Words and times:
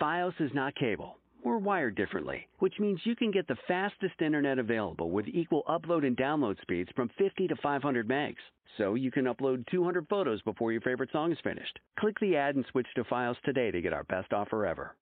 FiOS 0.00 0.40
is 0.40 0.50
not 0.54 0.74
cable. 0.76 1.18
We're 1.44 1.58
wired 1.58 1.94
differently, 1.94 2.48
which 2.58 2.80
means 2.80 3.00
you 3.04 3.14
can 3.14 3.30
get 3.30 3.46
the 3.46 3.58
fastest 3.68 4.22
internet 4.22 4.58
available 4.58 5.10
with 5.10 5.28
equal 5.28 5.62
upload 5.68 6.06
and 6.06 6.16
download 6.16 6.58
speeds 6.62 6.88
from 6.96 7.10
50 7.18 7.48
to 7.48 7.56
500 7.56 8.08
megs. 8.08 8.36
So 8.78 8.94
you 8.94 9.10
can 9.10 9.26
upload 9.26 9.66
200 9.66 10.06
photos 10.08 10.40
before 10.42 10.72
your 10.72 10.80
favorite 10.80 11.12
song 11.12 11.32
is 11.32 11.38
finished. 11.44 11.78
Click 11.98 12.18
the 12.18 12.34
ad 12.34 12.56
and 12.56 12.64
switch 12.70 12.86
to 12.96 13.04
FiOS 13.04 13.36
today 13.44 13.70
to 13.70 13.82
get 13.82 13.92
our 13.92 14.04
best 14.04 14.32
offer 14.32 14.64
ever. 14.64 14.96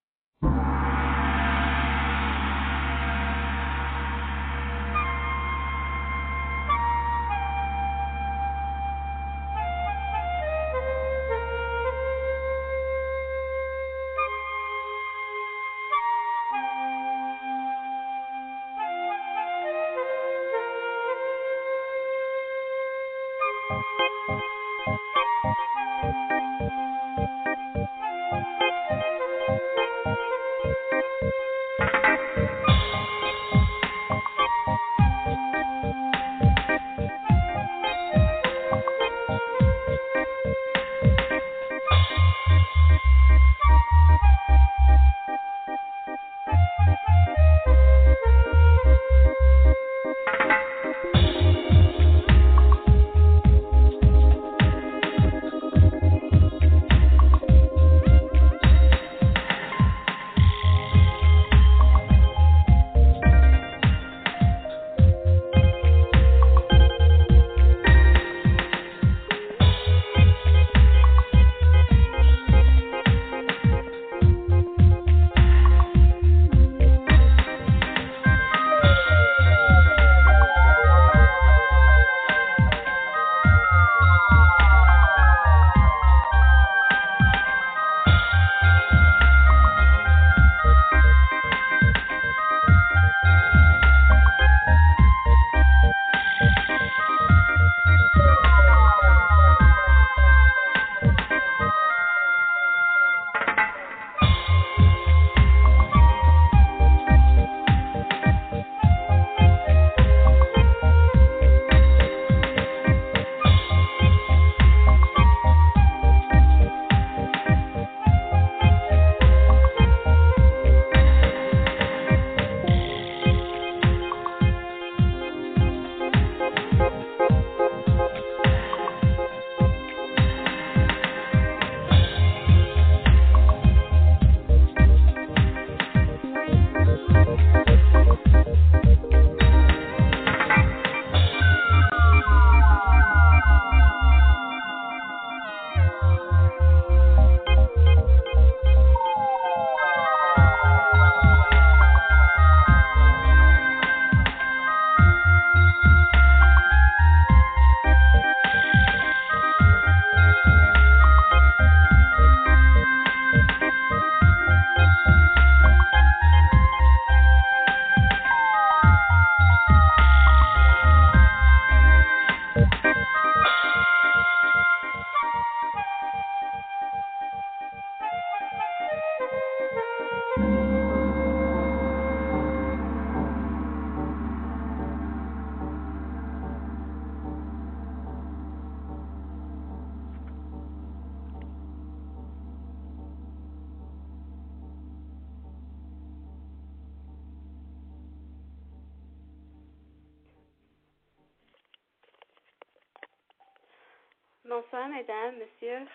Bonsoir, 204.48 204.88
mesdames, 204.88 205.44
messieurs, 205.44 205.92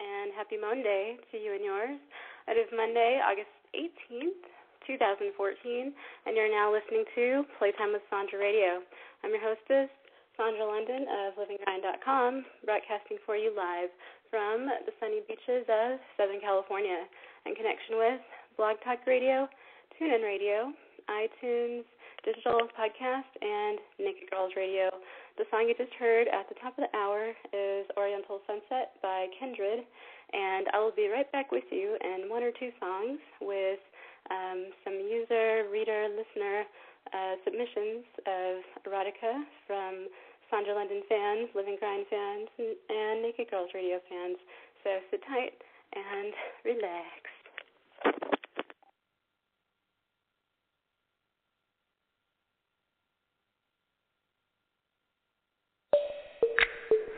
and 0.00 0.32
happy 0.32 0.56
Monday 0.56 1.20
to 1.28 1.36
you 1.36 1.52
and 1.52 1.60
yours. 1.60 2.00
It 2.48 2.56
is 2.56 2.64
Monday, 2.72 3.20
August 3.20 3.52
18th, 3.76 4.40
2014, 4.88 5.92
and 6.24 6.32
you're 6.32 6.48
now 6.48 6.72
listening 6.72 7.04
to 7.12 7.44
Playtime 7.60 7.92
with 7.92 8.00
Sandra 8.08 8.40
Radio. 8.40 8.80
I'm 9.20 9.36
your 9.36 9.44
hostess, 9.44 9.92
Sandra 10.32 10.64
London 10.64 11.04
of 11.12 11.36
LiveAndGrind.com, 11.36 12.64
broadcasting 12.64 13.20
for 13.28 13.36
you 13.36 13.52
live 13.52 13.92
from 14.32 14.64
the 14.88 14.96
sunny 14.96 15.20
beaches 15.28 15.68
of 15.68 16.00
Southern 16.16 16.40
California 16.40 17.04
in 17.44 17.52
connection 17.52 18.00
with 18.00 18.24
Blog 18.56 18.80
Talk 18.80 19.04
Radio, 19.04 19.44
TuneIn 20.00 20.24
Radio, 20.24 20.72
iTunes, 21.12 21.84
Digital 22.24 22.64
Podcast, 22.72 23.28
and 23.44 23.76
Naked 24.00 24.32
Girls 24.32 24.56
Radio. 24.56 24.88
The 25.40 25.48
song 25.48 25.72
you 25.72 25.72
just 25.72 25.96
heard 25.96 26.28
at 26.28 26.52
the 26.52 26.54
top 26.60 26.76
of 26.76 26.84
the 26.84 26.92
hour 26.92 27.32
is 27.48 27.88
Oriental 27.96 28.44
Sunset 28.44 28.92
by 29.00 29.24
Kindred, 29.40 29.88
and 30.36 30.68
I 30.68 30.84
will 30.84 30.92
be 30.92 31.08
right 31.08 31.24
back 31.32 31.48
with 31.48 31.64
you 31.72 31.96
in 31.96 32.28
one 32.28 32.44
or 32.44 32.52
two 32.52 32.68
songs 32.76 33.16
with 33.40 33.80
um, 34.28 34.68
some 34.84 35.00
user, 35.00 35.64
reader, 35.72 36.12
listener 36.12 36.68
uh, 37.16 37.40
submissions 37.40 38.04
of 38.28 38.52
erotica 38.84 39.48
from 39.64 40.12
Sandra 40.52 40.76
London 40.76 41.00
fans, 41.08 41.48
Live 41.56 41.72
and 41.72 41.80
Grind 41.80 42.04
fans, 42.12 42.52
and, 42.60 42.76
and 42.92 43.24
Naked 43.24 43.48
Girls 43.48 43.72
Radio 43.72 43.96
fans. 44.12 44.36
So 44.84 45.00
sit 45.08 45.24
tight 45.24 45.56
and 45.96 46.36
relax. 46.68 47.39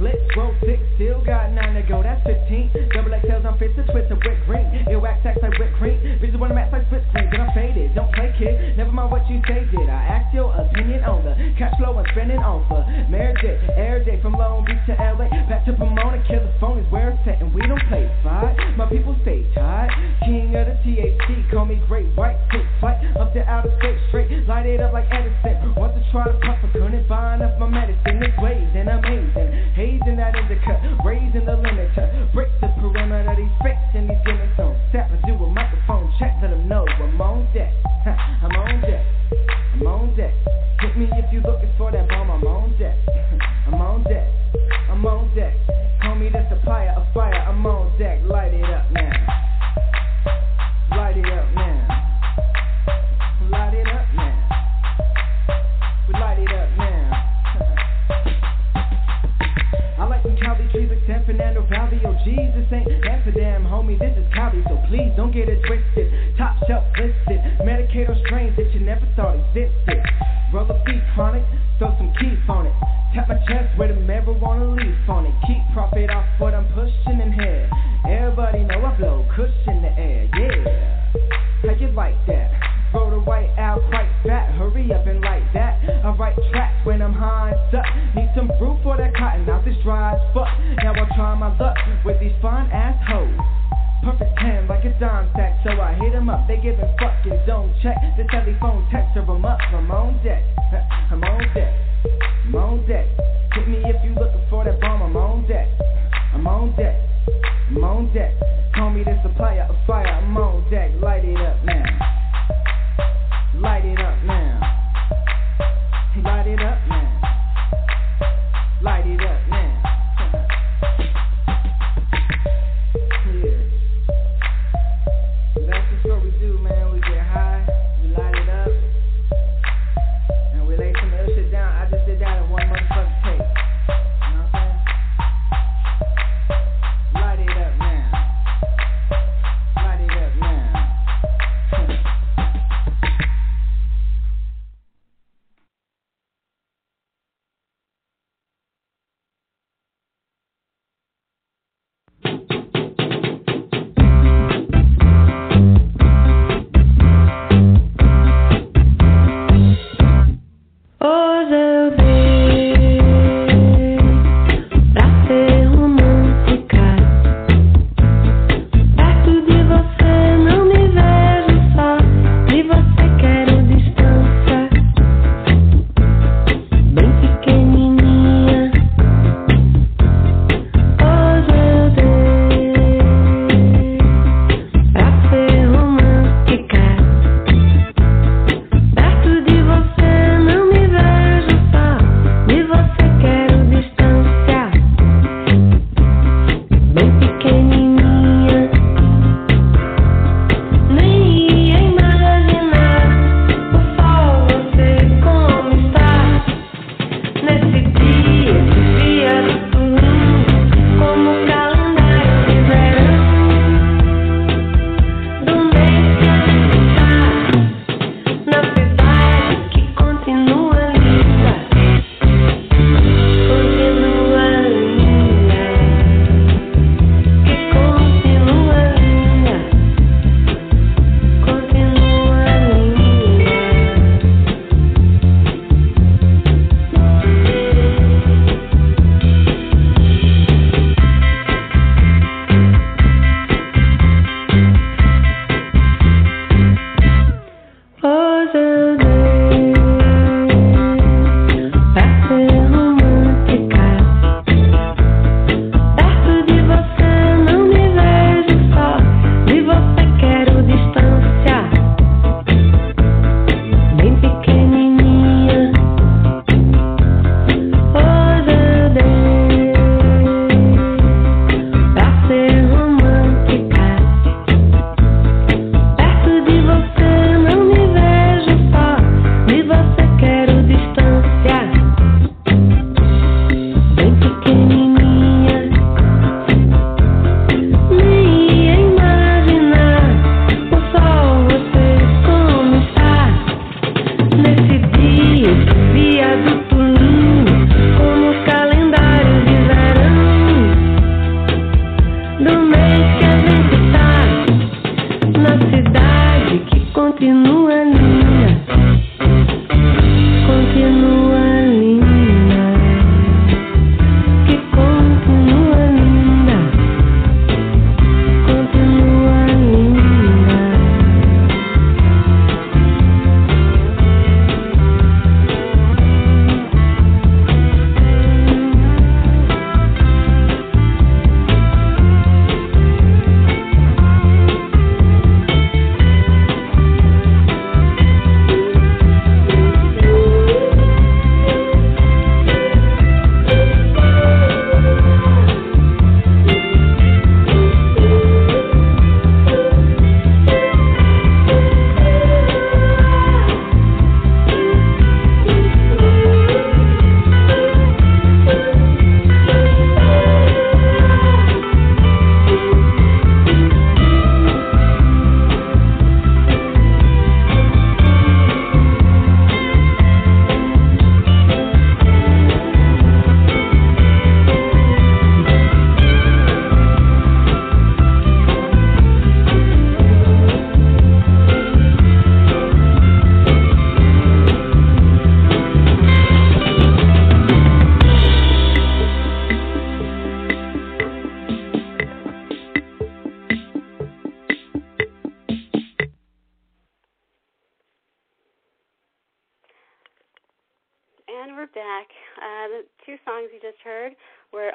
split, 0.00 0.16
roll 0.32 0.56
six, 0.64 0.80
still 0.96 1.20
got 1.28 1.52
nine 1.52 1.76
to 1.76 1.84
go. 1.84 2.00
That's 2.00 2.24
15. 2.24 2.72
Double 2.96 3.12
XLs, 3.12 3.44
I'm 3.44 3.60
fisted, 3.60 3.84
twist 3.92 4.08
and 4.08 4.16
whipped 4.24 4.48
green. 4.48 4.64
It 4.88 4.96
wax 4.96 5.20
acts 5.28 5.44
like 5.44 5.52
whipped 5.60 5.76
cream. 5.76 6.00
Bitches 6.24 6.40
wanna 6.40 6.56
match 6.56 6.72
like 6.72 6.88
split 6.88 7.04
screen, 7.12 7.28
then 7.28 7.44
I'm 7.44 7.52
faded. 7.52 7.92
Don't 7.94 8.08
play 8.16 8.32
kid, 8.40 8.80
never 8.80 8.90
mind 8.90 9.12
what 9.12 9.28
you 9.28 9.44
say, 9.44 9.68
did. 9.68 9.88
I 9.92 10.24
ask 10.24 10.32
your 10.32 10.48
opinion 10.56 11.04
on 11.04 11.20
the 11.28 11.36
cash 11.60 11.76
flow 11.76 12.00
and 12.00 12.08
spending 12.16 12.40
on 12.40 12.64
for 12.66 12.80
marriage. 13.12 13.44
Air 13.76 14.02
J 14.04 14.20
from 14.24 14.32
Long 14.32 14.64
Beach 14.64 14.80
to 14.88 14.96
LA, 14.96 15.28
back 15.48 15.64
to 15.68 15.72
Pomona, 15.76 16.24
Kill 16.24 16.40
the 16.40 16.48
California's 16.60 16.88
where 16.92 17.10
it's 17.10 17.28
at, 17.28 17.40
and 17.40 17.52
we 17.52 17.60
don't 17.68 17.80
play 17.88 18.08
fight. 18.24 18.56
My 18.76 18.88
people 18.88 19.16
stay 19.22 19.44
tight. 19.54 19.92
King 20.24 20.56
of 20.56 20.66
the 20.66 20.76
THC, 20.80 21.50
call 21.52 21.64
me 21.64 21.80
Great 21.88 22.08
White 22.16 22.36
Six 22.52 22.64
fight, 22.80 23.00
up 23.20 23.32
to 23.34 23.40
outer 23.44 23.72
space, 23.80 24.00
straight 24.08 24.30
light 24.48 24.66
it 24.66 24.80
up 24.80 24.92
like 24.92 25.06
Edison. 25.12 25.74
Once 25.76 25.92
I 25.96 26.02
tried 26.12 26.32
to 26.32 26.38
puff, 26.40 26.58
I 26.64 26.68
couldn't 26.72 27.08
buy 27.08 27.36
enough 27.36 27.58
my 27.58 27.68
medicine. 27.68 28.22
It's 28.22 28.36
ways 28.40 28.68
and 28.74 28.88
amazing. 28.88 29.50
Hey, 29.74 29.89
raising 29.90 30.16
that 30.16 30.36
indica, 30.36 30.98
raising 31.04 31.44
the 31.44 31.56
limit, 31.56 31.90
break 32.32 32.48
the 32.60 32.68
perimeter, 32.78 33.34
these 33.36 33.50
bricks 33.60 33.80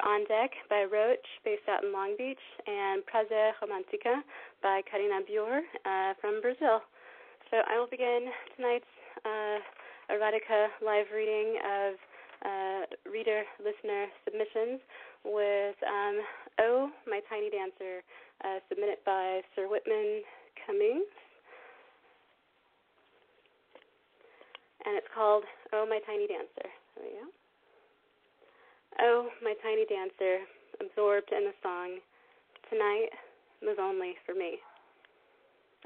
On 0.04 0.24
Deck 0.26 0.50
by 0.68 0.84
Roach, 0.84 1.24
based 1.44 1.68
out 1.68 1.84
in 1.84 1.92
Long 1.92 2.14
Beach, 2.18 2.42
and 2.66 3.02
Prazer 3.06 3.52
Romantica 3.62 4.20
by 4.62 4.82
Karina 4.90 5.20
Buhr 5.24 5.60
uh, 5.84 6.14
from 6.20 6.40
Brazil. 6.40 6.80
So 7.50 7.58
I 7.68 7.78
will 7.78 7.86
begin 7.86 8.26
tonight's 8.56 8.84
uh, 9.24 9.58
erotica 10.12 10.68
live 10.84 11.06
reading 11.14 11.58
of 11.62 11.94
uh, 12.44 13.10
reader 13.10 13.42
listener 13.58 14.06
submissions 14.24 14.80
with 15.24 15.76
um, 15.86 16.20
Oh, 16.60 16.90
My 17.06 17.20
Tiny 17.28 17.50
Dancer, 17.50 18.02
uh, 18.44 18.58
submitted 18.68 18.98
by 19.04 19.40
Sir 19.54 19.68
Whitman 19.68 20.22
Cummings. 20.66 21.10
And 24.84 24.96
it's 24.96 25.08
called 25.14 25.44
Oh, 25.72 25.86
My 25.88 26.00
Tiny 26.06 26.26
Dancer. 26.26 26.70
There 26.96 27.04
we 27.04 27.10
go. 27.18 27.45
Oh, 28.98 29.28
my 29.44 29.52
tiny 29.62 29.84
dancer, 29.84 30.40
absorbed 30.80 31.28
in 31.28 31.44
the 31.44 31.52
song, 31.62 32.00
tonight 32.72 33.12
move 33.62 33.76
only 33.78 34.16
for 34.24 34.32
me. 34.32 34.56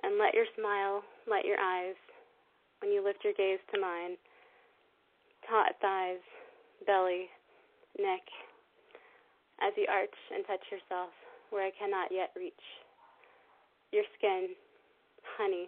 And 0.05 0.17
let 0.17 0.33
your 0.33 0.47
smile 0.55 1.03
light 1.27 1.45
your 1.45 1.59
eyes 1.59 1.99
when 2.79 2.93
you 2.93 3.03
lift 3.03 3.25
your 3.25 3.35
gaze 3.35 3.59
to 3.75 3.81
mine. 3.81 4.15
Taut 5.43 5.75
thighs, 5.83 6.23
belly, 6.87 7.27
neck, 7.99 8.23
as 9.59 9.75
you 9.77 9.87
arch 9.91 10.15
and 10.33 10.47
touch 10.47 10.63
yourself 10.71 11.11
where 11.51 11.67
I 11.67 11.75
cannot 11.75 12.15
yet 12.15 12.31
reach. 12.37 12.65
Your 13.91 14.05
skin, 14.17 14.55
honey, 15.37 15.67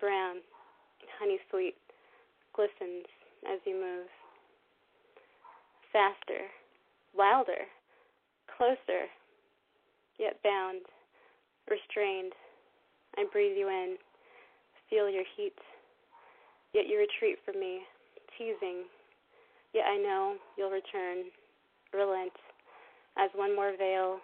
brown, 0.00 0.42
honey 1.20 1.38
sweet, 1.48 1.78
glistens 2.52 3.06
as 3.46 3.60
you 3.64 3.78
move 3.78 4.10
faster, 5.92 6.46
wilder, 7.14 7.66
closer, 8.56 9.06
yet 10.18 10.36
bound, 10.42 10.82
restrained. 11.68 12.32
I 13.16 13.24
breathe 13.32 13.56
you 13.56 13.68
in, 13.68 13.96
feel 14.88 15.10
your 15.10 15.24
heat, 15.36 15.54
yet 16.72 16.86
you 16.86 16.98
retreat 16.98 17.38
from 17.44 17.58
me, 17.58 17.80
teasing, 18.38 18.84
yet 19.74 19.84
I 19.88 19.96
know 19.96 20.36
you'll 20.56 20.70
return, 20.70 21.24
relent, 21.92 22.32
as 23.18 23.30
one 23.34 23.54
more 23.54 23.72
veil 23.76 24.18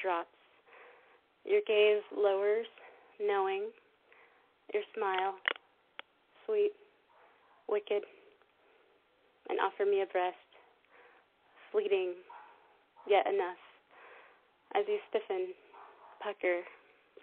drops. 0.00 0.28
Your 1.44 1.60
gaze 1.66 2.02
lowers, 2.14 2.66
knowing, 3.20 3.70
your 4.74 4.82
smile, 4.94 5.34
sweet, 6.44 6.72
wicked, 7.68 8.02
and 9.48 9.58
offer 9.58 9.88
me 9.88 10.02
a 10.02 10.12
breast 10.12 10.49
fleeting, 11.80 12.12
yet 13.08 13.26
enough. 13.26 13.56
As 14.76 14.84
you 14.86 14.98
stiffen, 15.08 15.48
pucker, 16.22 16.60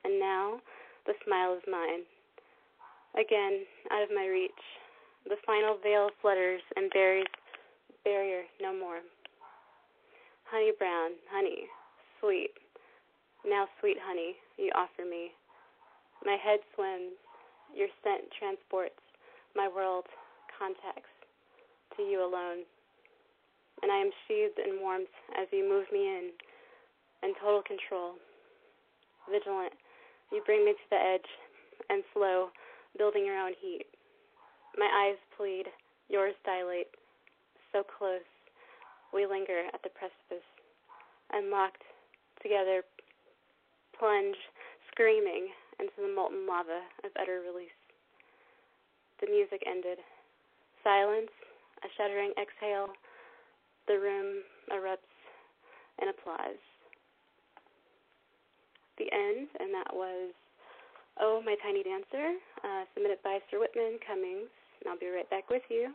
and 0.03 0.19
now 0.19 0.59
the 1.05 1.13
smile 1.25 1.53
is 1.53 1.61
mine. 1.69 2.01
Again, 3.13 3.65
out 3.91 4.03
of 4.03 4.09
my 4.09 4.25
reach, 4.25 4.63
the 5.25 5.37
final 5.45 5.77
veil 5.81 6.09
flutters 6.21 6.61
and 6.75 6.89
buries 6.91 7.29
barrier 8.03 8.43
no 8.61 8.73
more. 8.73 8.99
Honey 10.49 10.71
brown, 10.77 11.11
honey, 11.31 11.67
sweet, 12.19 12.51
now 13.45 13.67
sweet 13.79 13.97
honey, 14.01 14.35
you 14.57 14.71
offer 14.75 15.05
me. 15.07 15.31
My 16.25 16.37
head 16.41 16.59
swims, 16.73 17.13
your 17.75 17.87
scent 18.03 18.25
transports 18.37 18.97
my 19.55 19.67
world 19.67 20.05
contacts 20.57 21.13
to 21.95 22.03
you 22.03 22.21
alone 22.25 22.63
and 23.81 23.91
I 23.91 23.97
am 23.97 24.11
sheathed 24.27 24.59
in 24.59 24.81
warmth 24.81 25.13
as 25.37 25.47
you 25.51 25.67
move 25.67 25.85
me 25.91 26.07
in, 26.07 26.29
in 27.23 27.33
total 27.41 27.61
control. 27.61 28.15
Vigilant, 29.29 29.73
you 30.31 30.41
bring 30.45 30.65
me 30.65 30.73
to 30.73 30.87
the 30.89 30.97
edge, 30.97 31.29
and 31.89 32.03
slow, 32.13 32.49
building 32.97 33.25
your 33.25 33.37
own 33.37 33.53
heat. 33.61 33.85
My 34.77 34.87
eyes 34.87 35.19
plead, 35.35 35.65
yours 36.09 36.33
dilate. 36.45 36.91
So 37.71 37.83
close, 37.83 38.25
we 39.13 39.25
linger 39.25 39.67
at 39.73 39.81
the 39.83 39.89
precipice, 39.93 40.45
and 41.31 41.49
locked 41.51 41.83
together, 42.41 42.81
plunge, 43.97 44.37
screaming, 44.91 45.49
into 45.79 45.93
the 46.01 46.13
molten 46.13 46.47
lava 46.47 46.81
of 47.05 47.11
utter 47.21 47.41
release. 47.45 47.77
The 49.21 49.29
music 49.29 49.61
ended. 49.65 50.01
Silence, 50.83 51.29
a 51.85 51.89
shuddering 51.97 52.33
exhale, 52.37 52.89
the 53.87 53.99
room 53.99 54.43
erupts 54.71 55.11
in 56.01 56.09
applause. 56.09 56.61
The 58.97 59.11
end, 59.11 59.47
and 59.59 59.73
that 59.73 59.93
was 59.93 60.33
Oh, 61.19 61.41
My 61.43 61.55
Tiny 61.63 61.83
Dancer, 61.83 62.37
uh, 62.63 62.85
submitted 62.93 63.17
by 63.23 63.39
Sir 63.49 63.59
Whitman 63.59 63.97
Cummings. 64.05 64.49
And 64.81 64.89
I'll 64.89 64.99
be 64.99 65.09
right 65.09 65.29
back 65.29 65.49
with 65.49 65.63
you. 65.69 65.93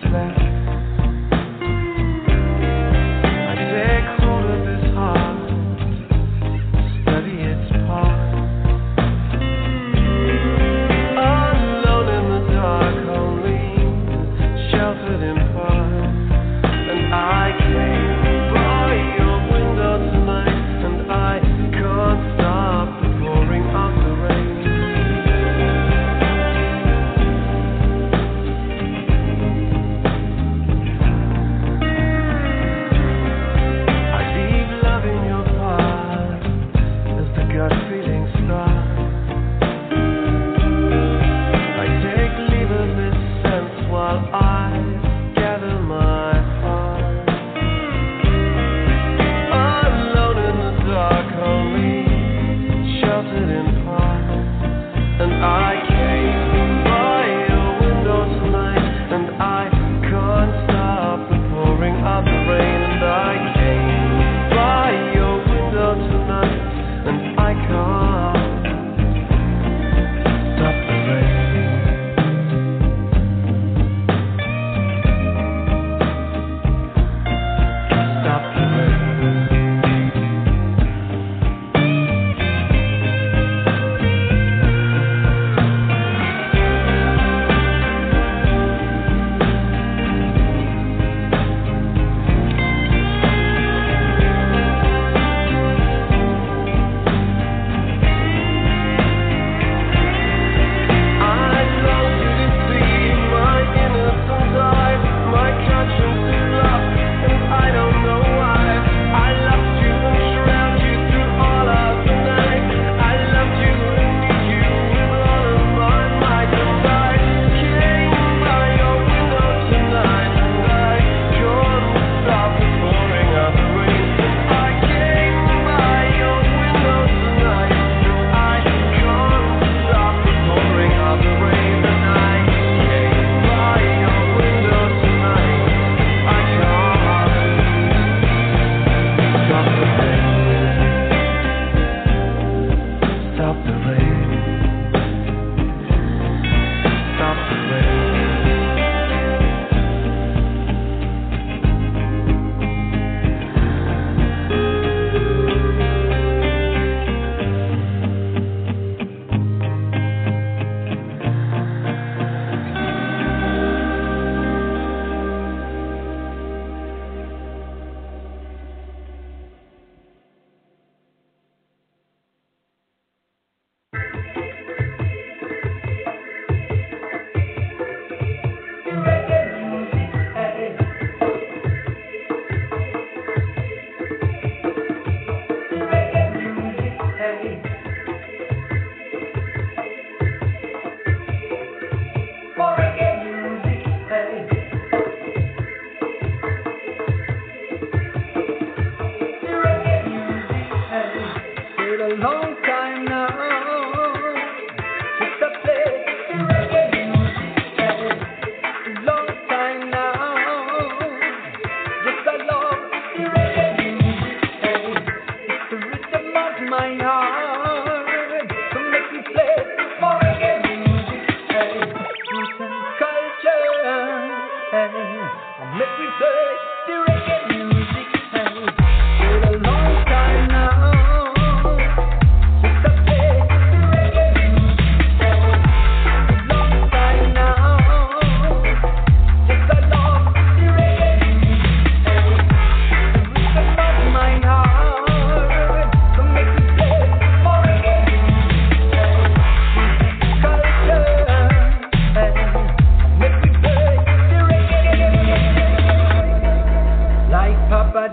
what's 0.00 0.12
left. 0.12 0.57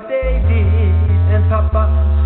David 0.07 0.93
and 1.33 1.49
Papa. 1.49 2.24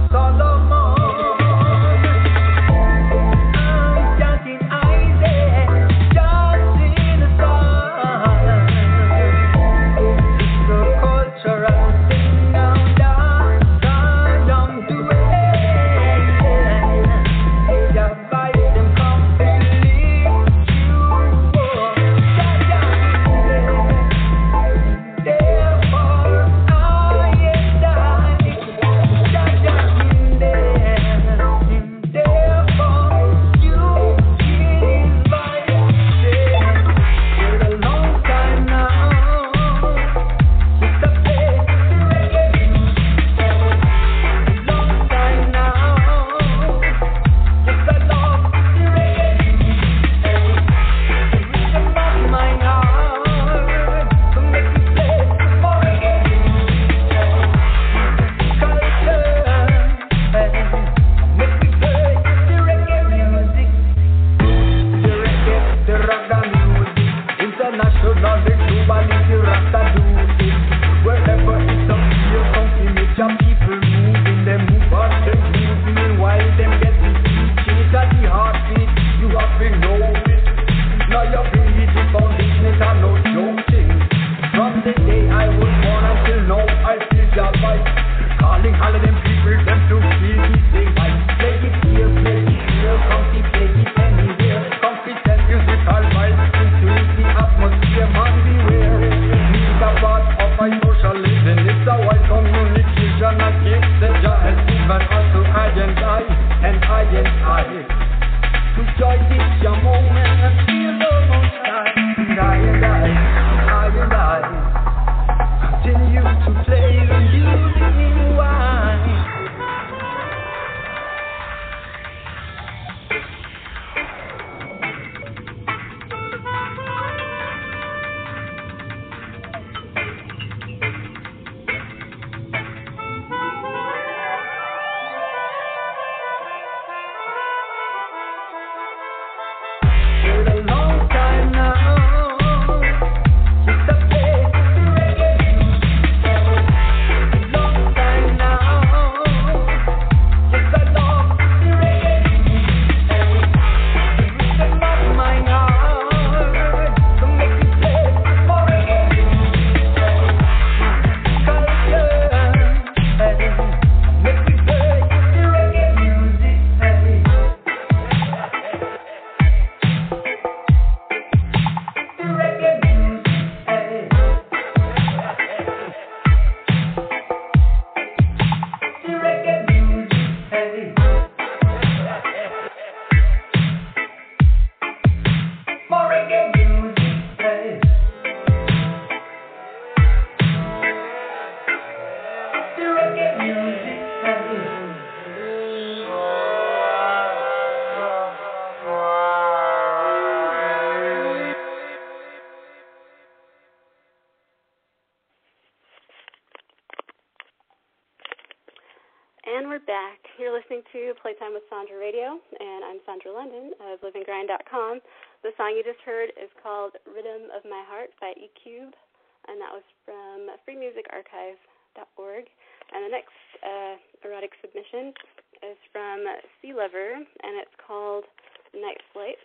To 210.94 211.14
Playtime 211.22 211.54
with 211.54 211.70
Sandra 211.70 212.02
Radio, 212.02 212.42
and 212.58 212.82
I'm 212.82 212.98
Sandra 213.06 213.30
London 213.30 213.78
of 213.78 214.02
LiveAndGrind.com. 214.02 214.98
The 215.46 215.54
song 215.54 215.78
you 215.78 215.86
just 215.86 216.02
heard 216.02 216.34
is 216.34 216.50
called 216.66 216.98
Rhythm 217.06 217.54
of 217.54 217.62
My 217.62 217.86
Heart 217.86 218.10
by 218.18 218.34
E-Cube, 218.34 218.98
and 219.46 219.62
that 219.62 219.70
was 219.70 219.86
from 220.02 220.50
freemusicarchive.org. 220.66 222.44
And 222.90 223.00
the 223.06 223.14
next 223.14 223.38
uh, 223.62 224.02
erotic 224.26 224.58
submission 224.66 225.14
is 225.62 225.78
from 225.94 226.26
Sea 226.58 226.74
Lover, 226.74 227.22
and 227.22 227.54
it's 227.62 227.78
called 227.78 228.26
Night 228.74 228.98
Flight. 229.14 229.38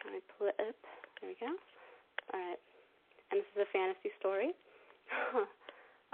Can 0.00 0.16
I 0.16 0.24
pull 0.40 0.48
it 0.48 0.56
up? 0.56 0.78
There 1.20 1.28
we 1.28 1.36
go. 1.36 1.52
All 1.52 2.40
right. 2.40 2.60
And 3.28 3.44
this 3.44 3.48
is 3.52 3.60
a 3.60 3.70
fantasy 3.76 4.08
story. 4.16 4.56
All 5.36 5.44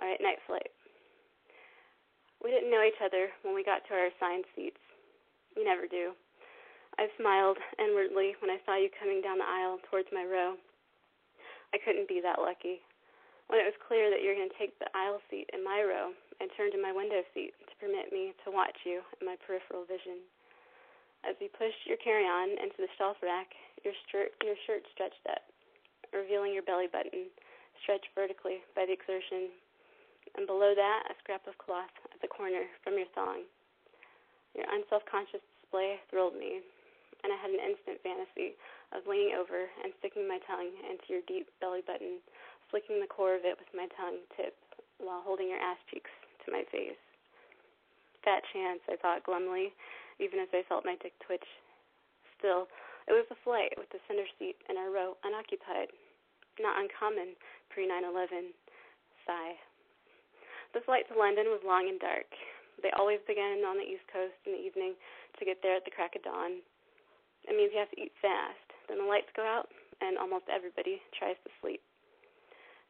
right, 0.02 0.18
Night 0.18 0.42
Flight. 0.50 0.74
We 2.44 2.52
didn't 2.52 2.68
know 2.68 2.84
each 2.84 3.00
other 3.00 3.32
when 3.40 3.56
we 3.56 3.64
got 3.64 3.88
to 3.88 3.96
our 3.96 4.12
assigned 4.12 4.44
seats. 4.52 4.76
You 5.56 5.64
never 5.64 5.88
do. 5.88 6.12
I 7.00 7.08
smiled 7.16 7.56
inwardly 7.80 8.36
when 8.44 8.52
I 8.52 8.60
saw 8.68 8.76
you 8.76 8.92
coming 9.00 9.24
down 9.24 9.40
the 9.40 9.48
aisle 9.48 9.80
towards 9.88 10.12
my 10.12 10.28
row. 10.28 10.60
I 11.72 11.80
couldn't 11.80 12.04
be 12.04 12.20
that 12.20 12.44
lucky. 12.44 12.84
When 13.48 13.64
it 13.64 13.66
was 13.66 13.84
clear 13.88 14.12
that 14.12 14.20
you 14.20 14.28
were 14.28 14.36
going 14.36 14.52
to 14.52 14.60
take 14.60 14.76
the 14.76 14.92
aisle 14.92 15.24
seat 15.32 15.48
in 15.56 15.64
my 15.64 15.80
row, 15.88 16.12
I 16.36 16.52
turned 16.52 16.76
to 16.76 16.84
my 16.84 16.92
window 16.92 17.24
seat 17.32 17.56
to 17.64 17.80
permit 17.80 18.12
me 18.12 18.36
to 18.44 18.52
watch 18.52 18.76
you 18.84 19.00
in 19.18 19.24
my 19.24 19.40
peripheral 19.40 19.88
vision. 19.88 20.20
As 21.24 21.40
you 21.40 21.48
pushed 21.48 21.88
your 21.88 21.98
carry-on 22.04 22.60
into 22.60 22.76
the 22.76 22.92
shelf 23.00 23.16
rack, 23.24 23.56
your 23.80 23.96
shirt, 24.12 24.36
your 24.44 24.60
shirt 24.68 24.84
stretched 24.92 25.24
up, 25.32 25.40
revealing 26.12 26.52
your 26.52 26.64
belly 26.68 26.92
button, 26.92 27.32
stretched 27.80 28.12
vertically 28.12 28.60
by 28.76 28.84
the 28.84 28.92
exertion 28.92 29.48
and 30.36 30.46
below 30.46 30.74
that, 30.74 31.02
a 31.10 31.14
scrap 31.22 31.46
of 31.46 31.56
cloth 31.58 31.94
at 32.14 32.22
the 32.22 32.30
corner 32.30 32.70
from 32.86 32.94
your 32.94 33.10
thong. 33.12 33.42
Your 34.54 34.70
unself-conscious 34.70 35.42
display 35.42 35.98
thrilled 36.08 36.38
me, 36.38 36.62
and 37.26 37.34
I 37.34 37.36
had 37.36 37.50
an 37.50 37.58
instant 37.58 37.98
fantasy 38.06 38.54
of 38.94 39.02
leaning 39.10 39.34
over 39.34 39.66
and 39.82 39.90
sticking 39.98 40.30
my 40.30 40.38
tongue 40.46 40.70
into 40.86 41.10
your 41.10 41.26
deep 41.26 41.50
belly 41.58 41.82
button, 41.82 42.22
flicking 42.70 43.02
the 43.02 43.10
core 43.10 43.34
of 43.34 43.42
it 43.42 43.58
with 43.58 43.68
my 43.74 43.90
tongue 43.98 44.22
tip 44.38 44.54
while 45.02 45.26
holding 45.26 45.50
your 45.50 45.58
ass 45.58 45.82
cheeks 45.90 46.12
to 46.46 46.54
my 46.54 46.62
face. 46.70 47.00
Fat 48.22 48.46
chance, 48.54 48.80
I 48.86 48.96
thought 48.96 49.26
glumly, 49.26 49.74
even 50.22 50.38
as 50.38 50.48
I 50.54 50.62
felt 50.70 50.86
my 50.86 50.96
dick 51.02 51.12
twitch. 51.26 51.44
Still, 52.38 52.70
it 53.10 53.12
was 53.12 53.26
a 53.28 53.42
flight 53.44 53.74
with 53.76 53.90
the 53.90 54.00
center 54.08 54.24
seat 54.38 54.56
in 54.70 54.78
our 54.78 54.88
row 54.88 55.18
unoccupied. 55.26 55.90
Not 56.62 56.78
uncommon 56.78 57.34
pre 57.68 57.84
9 57.88 58.04
11. 58.04 58.54
Sigh. 59.26 59.58
The 60.74 60.82
flight 60.82 61.06
to 61.06 61.14
London 61.14 61.54
was 61.54 61.62
long 61.62 61.86
and 61.86 62.02
dark. 62.02 62.26
They 62.82 62.90
always 62.98 63.22
begin 63.30 63.62
on 63.62 63.78
the 63.78 63.86
East 63.86 64.02
Coast 64.10 64.34
in 64.42 64.58
the 64.58 64.64
evening 64.66 64.98
to 65.38 65.46
get 65.46 65.62
there 65.62 65.78
at 65.78 65.86
the 65.86 65.94
crack 65.94 66.18
of 66.18 66.26
dawn. 66.26 66.58
It 67.46 67.54
means 67.54 67.70
you 67.70 67.78
have 67.78 67.94
to 67.94 68.02
eat 68.02 68.10
fast. 68.18 68.66
Then 68.90 68.98
the 68.98 69.06
lights 69.06 69.30
go 69.38 69.46
out, 69.46 69.70
and 70.02 70.18
almost 70.18 70.50
everybody 70.50 70.98
tries 71.14 71.38
to 71.46 71.50
sleep. 71.62 71.78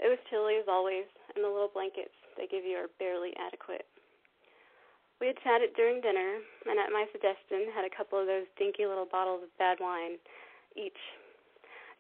It 0.01 0.09
was 0.09 0.17
chilly 0.33 0.57
as 0.57 0.65
always, 0.65 1.05
and 1.37 1.45
the 1.45 1.53
little 1.53 1.69
blankets 1.69 2.17
they 2.41 2.49
give 2.49 2.65
you 2.65 2.81
are 2.81 2.89
barely 2.97 3.37
adequate. 3.37 3.85
We 5.21 5.29
had 5.29 5.45
chatted 5.45 5.77
during 5.77 6.01
dinner, 6.01 6.41
and 6.65 6.81
at 6.81 6.89
my 6.89 7.05
suggestion, 7.13 7.69
had 7.77 7.85
a 7.85 7.93
couple 7.93 8.17
of 8.17 8.25
those 8.25 8.49
dinky 8.57 8.89
little 8.89 9.07
bottles 9.07 9.45
of 9.45 9.53
bad 9.61 9.77
wine 9.79 10.17
each. 10.73 10.99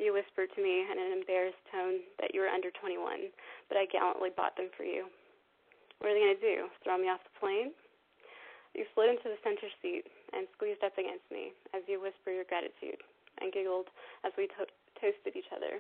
You 0.01 0.16
whispered 0.16 0.49
to 0.57 0.64
me 0.64 0.88
in 0.88 0.97
an 0.97 1.12
embarrassed 1.12 1.61
tone 1.68 2.09
that 2.25 2.33
you 2.33 2.40
were 2.40 2.51
under 2.51 2.73
21, 2.73 3.29
but 3.68 3.77
I 3.77 3.85
gallantly 3.92 4.33
bought 4.33 4.57
them 4.57 4.73
for 4.75 4.88
you. 4.88 5.12
What 5.98 6.11
are 6.11 6.14
they 6.14 6.24
going 6.24 6.38
to 6.38 6.44
do? 6.44 6.59
Throw 6.83 6.98
me 6.98 7.09
off 7.09 7.22
the 7.24 7.38
plane? 7.40 7.72
You 8.74 8.83
slid 8.92 9.14
into 9.14 9.30
the 9.30 9.38
center 9.46 9.70
seat 9.78 10.11
and 10.35 10.50
squeezed 10.59 10.83
up 10.83 10.98
against 10.98 11.24
me 11.30 11.54
as 11.70 11.87
you 11.87 12.02
whispered 12.02 12.35
your 12.35 12.48
gratitude 12.50 12.98
and 13.38 13.54
giggled 13.54 13.87
as 14.26 14.35
we 14.35 14.50
to- 14.59 14.74
toasted 14.98 15.38
each 15.38 15.50
other. 15.54 15.78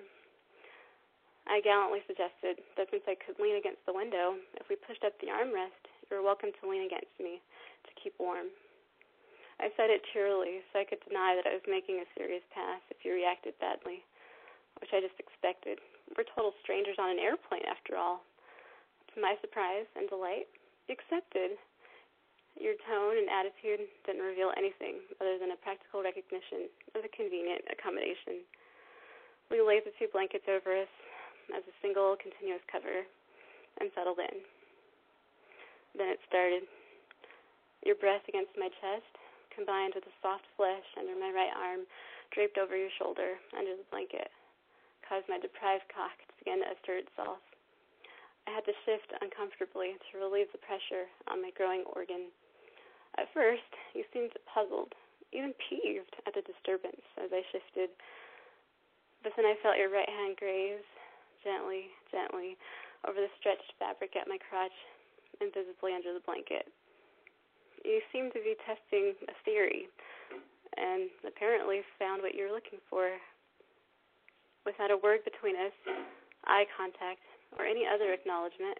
I 1.44 1.60
gallantly 1.60 2.00
suggested 2.06 2.62
that 2.78 2.88
since 2.88 3.04
I 3.04 3.18
could 3.20 3.36
lean 3.36 3.60
against 3.60 3.84
the 3.84 3.92
window, 3.92 4.38
if 4.56 4.70
we 4.70 4.80
pushed 4.80 5.04
up 5.04 5.12
the 5.20 5.28
armrest, 5.28 5.76
you 6.08 6.16
were 6.16 6.24
welcome 6.24 6.54
to 6.56 6.70
lean 6.70 6.86
against 6.86 7.12
me 7.20 7.42
to 7.84 7.92
keep 8.00 8.16
warm. 8.16 8.48
I 9.60 9.70
said 9.76 9.90
it 9.90 10.02
cheerily 10.14 10.64
so 10.72 10.80
I 10.80 10.88
could 10.88 11.04
deny 11.06 11.36
that 11.36 11.46
I 11.46 11.54
was 11.54 11.66
making 11.68 12.00
a 12.00 12.12
serious 12.16 12.42
pass 12.50 12.80
if 12.90 13.04
you 13.04 13.12
reacted 13.12 13.54
badly, 13.60 14.02
which 14.80 14.90
I 14.94 15.04
just 15.04 15.18
expected. 15.20 15.78
We're 16.16 16.26
total 16.34 16.54
strangers 16.62 16.96
on 16.98 17.10
an 17.10 17.22
airplane, 17.22 17.66
after 17.68 17.94
all. 17.98 18.24
To 19.14 19.22
my 19.22 19.38
surprise 19.38 19.86
and 19.94 20.10
delight, 20.10 20.50
accepted. 20.90 21.54
Your 22.58 22.74
tone 22.82 23.14
and 23.14 23.30
attitude 23.30 23.86
didn't 24.02 24.26
reveal 24.26 24.50
anything 24.58 25.06
other 25.22 25.38
than 25.38 25.54
a 25.54 25.62
practical 25.62 26.02
recognition 26.02 26.66
of 26.98 27.06
a 27.06 27.10
convenient 27.14 27.62
accommodation. 27.70 28.42
We 29.54 29.62
laid 29.62 29.86
the 29.86 29.94
two 30.02 30.10
blankets 30.10 30.50
over 30.50 30.74
us 30.74 30.90
as 31.54 31.62
a 31.62 31.78
single 31.78 32.18
continuous 32.18 32.62
cover 32.66 33.06
and 33.78 33.94
settled 33.94 34.18
in. 34.18 34.42
Then 35.94 36.10
it 36.10 36.18
started. 36.26 36.66
Your 37.86 37.94
breath 37.94 38.26
against 38.26 38.58
my 38.58 38.70
chest, 38.82 39.14
combined 39.54 39.94
with 39.94 40.06
the 40.10 40.16
soft 40.18 40.46
flesh 40.58 40.86
under 40.98 41.14
my 41.14 41.30
right 41.30 41.54
arm 41.54 41.86
draped 42.34 42.58
over 42.58 42.74
your 42.74 42.90
shoulder 42.98 43.38
under 43.54 43.78
the 43.78 43.86
blanket, 43.94 44.26
caused 45.06 45.30
my 45.30 45.38
deprived 45.38 45.86
cock 45.94 46.18
to 46.18 46.34
begin 46.42 46.58
to 46.66 46.74
assert 46.74 47.06
itself. 47.06 47.38
I 48.46 48.52
had 48.52 48.66
to 48.68 48.76
shift 48.84 49.08
uncomfortably 49.20 49.96
to 49.96 50.20
relieve 50.20 50.52
the 50.52 50.60
pressure 50.60 51.08
on 51.28 51.40
my 51.40 51.50
growing 51.56 51.84
organ. 51.96 52.28
At 53.16 53.32
first, 53.32 53.66
you 53.94 54.04
seemed 54.12 54.34
puzzled, 54.50 54.92
even 55.32 55.54
peeved 55.70 56.12
at 56.26 56.34
the 56.34 56.44
disturbance 56.44 57.04
as 57.16 57.32
I 57.32 57.42
shifted. 57.54 57.90
But 59.22 59.32
then 59.36 59.48
I 59.48 59.56
felt 59.62 59.80
your 59.80 59.88
right 59.88 60.08
hand 60.08 60.36
graze 60.36 60.84
gently, 61.40 61.88
gently 62.12 62.56
over 63.08 63.20
the 63.20 63.32
stretched 63.40 63.72
fabric 63.78 64.16
at 64.16 64.28
my 64.28 64.36
crotch, 64.36 64.74
invisibly 65.40 65.92
under 65.96 66.12
the 66.12 66.24
blanket. 66.24 66.68
You 67.84 68.00
seemed 68.12 68.32
to 68.32 68.40
be 68.40 68.56
testing 68.64 69.12
a 69.28 69.36
theory, 69.44 69.88
and 70.76 71.12
apparently 71.24 71.84
found 72.00 72.22
what 72.22 72.34
you 72.34 72.48
were 72.48 72.56
looking 72.56 72.80
for. 72.88 73.12
Without 74.64 74.90
a 74.90 74.96
word 74.96 75.20
between 75.24 75.54
us, 75.56 75.76
eye 76.48 76.64
contact, 76.76 77.20
or 77.58 77.64
any 77.64 77.86
other 77.86 78.12
acknowledgement, 78.12 78.78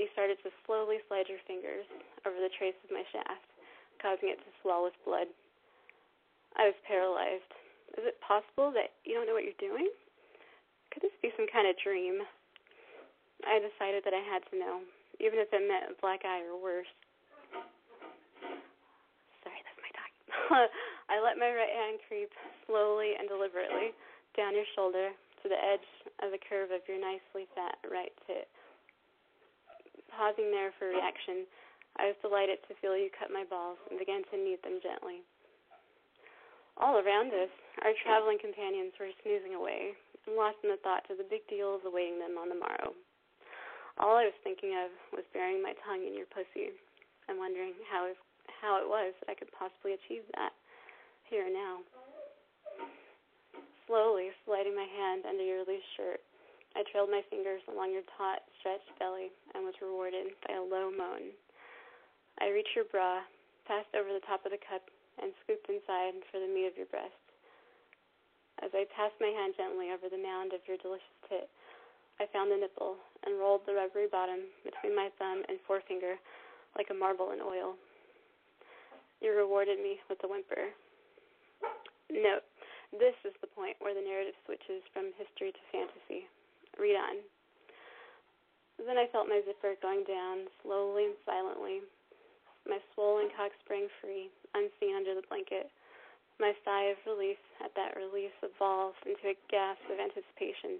you 0.00 0.08
started 0.16 0.40
to 0.42 0.50
slowly 0.64 0.98
slide 1.08 1.28
your 1.28 1.42
fingers 1.44 1.84
over 2.24 2.36
the 2.40 2.52
trace 2.56 2.76
of 2.80 2.90
my 2.90 3.04
shaft, 3.12 3.44
causing 4.00 4.32
it 4.32 4.40
to 4.40 4.50
swell 4.64 4.84
with 4.88 4.96
blood. 5.04 5.28
I 6.56 6.72
was 6.72 6.78
paralyzed. 6.88 7.48
Is 8.00 8.08
it 8.08 8.16
possible 8.24 8.72
that 8.72 8.96
you 9.04 9.12
don't 9.12 9.28
know 9.28 9.36
what 9.36 9.44
you're 9.44 9.60
doing? 9.60 9.88
Could 10.92 11.04
this 11.04 11.16
be 11.20 11.32
some 11.36 11.48
kind 11.52 11.68
of 11.68 11.76
dream? 11.80 12.24
I 13.44 13.60
decided 13.60 14.04
that 14.04 14.16
I 14.16 14.22
had 14.24 14.44
to 14.52 14.54
know, 14.56 14.80
even 15.20 15.40
if 15.40 15.52
it 15.52 15.64
meant 15.64 15.92
a 15.92 16.00
black 16.00 16.24
eye 16.24 16.44
or 16.48 16.56
worse. 16.56 16.88
Sorry, 19.44 19.60
that's 19.60 19.80
my 19.82 19.92
dog. 19.92 20.10
I 21.12 21.20
let 21.20 21.36
my 21.36 21.52
right 21.52 21.72
hand 21.72 22.00
creep 22.08 22.32
slowly 22.64 23.12
and 23.18 23.28
deliberately 23.28 23.92
down 24.36 24.56
your 24.56 24.68
shoulder 24.72 25.12
to 25.42 25.50
the 25.50 25.58
edge 25.58 25.88
of 26.22 26.30
the 26.30 26.38
curve 26.38 26.70
of 26.70 26.86
your 26.86 27.02
nicely 27.02 27.50
fat 27.58 27.76
right 27.90 28.14
tit. 28.26 28.46
Pausing 30.14 30.54
there 30.54 30.70
for 30.78 30.88
reaction, 30.88 31.44
I 31.98 32.14
was 32.14 32.18
delighted 32.22 32.62
to 32.68 32.78
feel 32.78 32.94
you 32.94 33.10
cut 33.10 33.34
my 33.34 33.42
balls 33.42 33.80
and 33.90 33.98
began 33.98 34.22
to 34.30 34.38
knead 34.38 34.62
them 34.62 34.78
gently. 34.78 35.26
All 36.78 37.02
around 37.02 37.34
us, 37.34 37.52
our 37.84 37.92
traveling 38.06 38.38
companions 38.40 38.94
were 38.96 39.12
snoozing 39.20 39.58
away, 39.58 39.92
lost 40.24 40.62
in 40.62 40.70
the 40.70 40.80
thought 40.80 41.04
of 41.10 41.18
the 41.18 41.28
big 41.28 41.44
deals 41.50 41.82
awaiting 41.84 42.22
them 42.22 42.38
on 42.38 42.48
the 42.48 42.56
morrow. 42.56 42.94
All 44.00 44.16
I 44.16 44.30
was 44.30 44.38
thinking 44.40 44.72
of 44.78 44.88
was 45.12 45.26
burying 45.36 45.60
my 45.60 45.76
tongue 45.84 46.06
in 46.06 46.16
your 46.16 46.30
pussy 46.32 46.72
and 47.28 47.36
wondering 47.36 47.76
how 47.90 48.08
how 48.62 48.78
it 48.78 48.86
was 48.86 49.10
that 49.20 49.30
I 49.30 49.34
could 49.34 49.50
possibly 49.50 49.98
achieve 49.98 50.22
that 50.38 50.54
here 51.26 51.46
and 51.46 51.54
now 51.54 51.82
slowly 53.86 54.30
sliding 54.46 54.74
my 54.74 54.86
hand 54.86 55.26
under 55.28 55.44
your 55.44 55.66
loose 55.68 55.81
shirt. 55.96 56.20
I 56.74 56.84
trailed 56.88 57.12
my 57.12 57.20
fingers 57.28 57.60
along 57.68 57.92
your 57.92 58.06
taut, 58.16 58.40
stretched 58.60 58.88
belly 58.96 59.28
and 59.52 59.64
was 59.64 59.76
rewarded 59.84 60.32
by 60.48 60.56
a 60.56 60.64
low 60.64 60.88
moan. 60.88 61.36
I 62.40 62.48
reached 62.48 62.72
your 62.74 62.88
bra, 62.88 63.20
passed 63.68 63.92
over 63.92 64.08
the 64.08 64.24
top 64.24 64.44
of 64.48 64.52
the 64.52 64.62
cup, 64.62 64.82
and 65.20 65.36
scooped 65.44 65.68
inside 65.68 66.16
for 66.32 66.40
the 66.40 66.48
meat 66.48 66.72
of 66.72 66.76
your 66.80 66.88
breast. 66.88 67.12
As 68.64 68.72
I 68.72 68.88
passed 68.96 69.18
my 69.20 69.28
hand 69.28 69.52
gently 69.58 69.92
over 69.92 70.08
the 70.08 70.20
mound 70.20 70.56
of 70.56 70.64
your 70.64 70.80
delicious 70.80 71.18
tit, 71.28 71.50
I 72.20 72.30
found 72.32 72.48
the 72.48 72.56
nipple 72.56 72.96
and 73.26 73.36
rolled 73.36 73.66
the 73.66 73.74
rubbery 73.74 74.06
bottom 74.08 74.48
between 74.64 74.96
my 74.96 75.10
thumb 75.18 75.42
and 75.48 75.60
forefinger 75.66 76.16
like 76.78 76.88
a 76.88 76.96
marble 76.96 77.32
in 77.32 77.40
oil. 77.40 77.76
You 79.20 79.36
rewarded 79.36 79.78
me 79.78 80.00
with 80.08 80.22
a 80.24 80.28
whimper. 80.28 80.72
Note, 82.10 82.44
this 82.92 83.16
is 83.24 83.32
the 83.40 83.48
point 83.56 83.80
where 83.80 83.96
the 83.96 84.04
narrative 84.04 84.36
switches 84.44 84.84
from 84.92 85.16
history 85.16 85.48
to 85.48 85.62
fantasy. 85.72 86.28
Read 86.76 86.96
on. 86.96 87.24
Then 88.76 89.00
I 89.00 89.08
felt 89.08 89.32
my 89.32 89.40
zipper 89.48 89.80
going 89.80 90.04
down 90.04 90.48
slowly 90.60 91.08
and 91.08 91.18
silently. 91.24 91.80
My 92.68 92.78
swollen 92.92 93.32
cock 93.32 93.52
sprang 93.64 93.88
free, 94.00 94.28
unseen 94.52 94.96
under 94.96 95.16
the 95.16 95.26
blanket. 95.28 95.72
My 96.36 96.52
sigh 96.64 96.92
of 96.92 97.00
relief 97.08 97.40
at 97.64 97.72
that 97.76 97.96
release 97.96 98.34
evolved 98.44 99.00
into 99.08 99.32
a 99.32 99.40
gasp 99.48 99.82
of 99.88 100.00
anticipation 100.00 100.76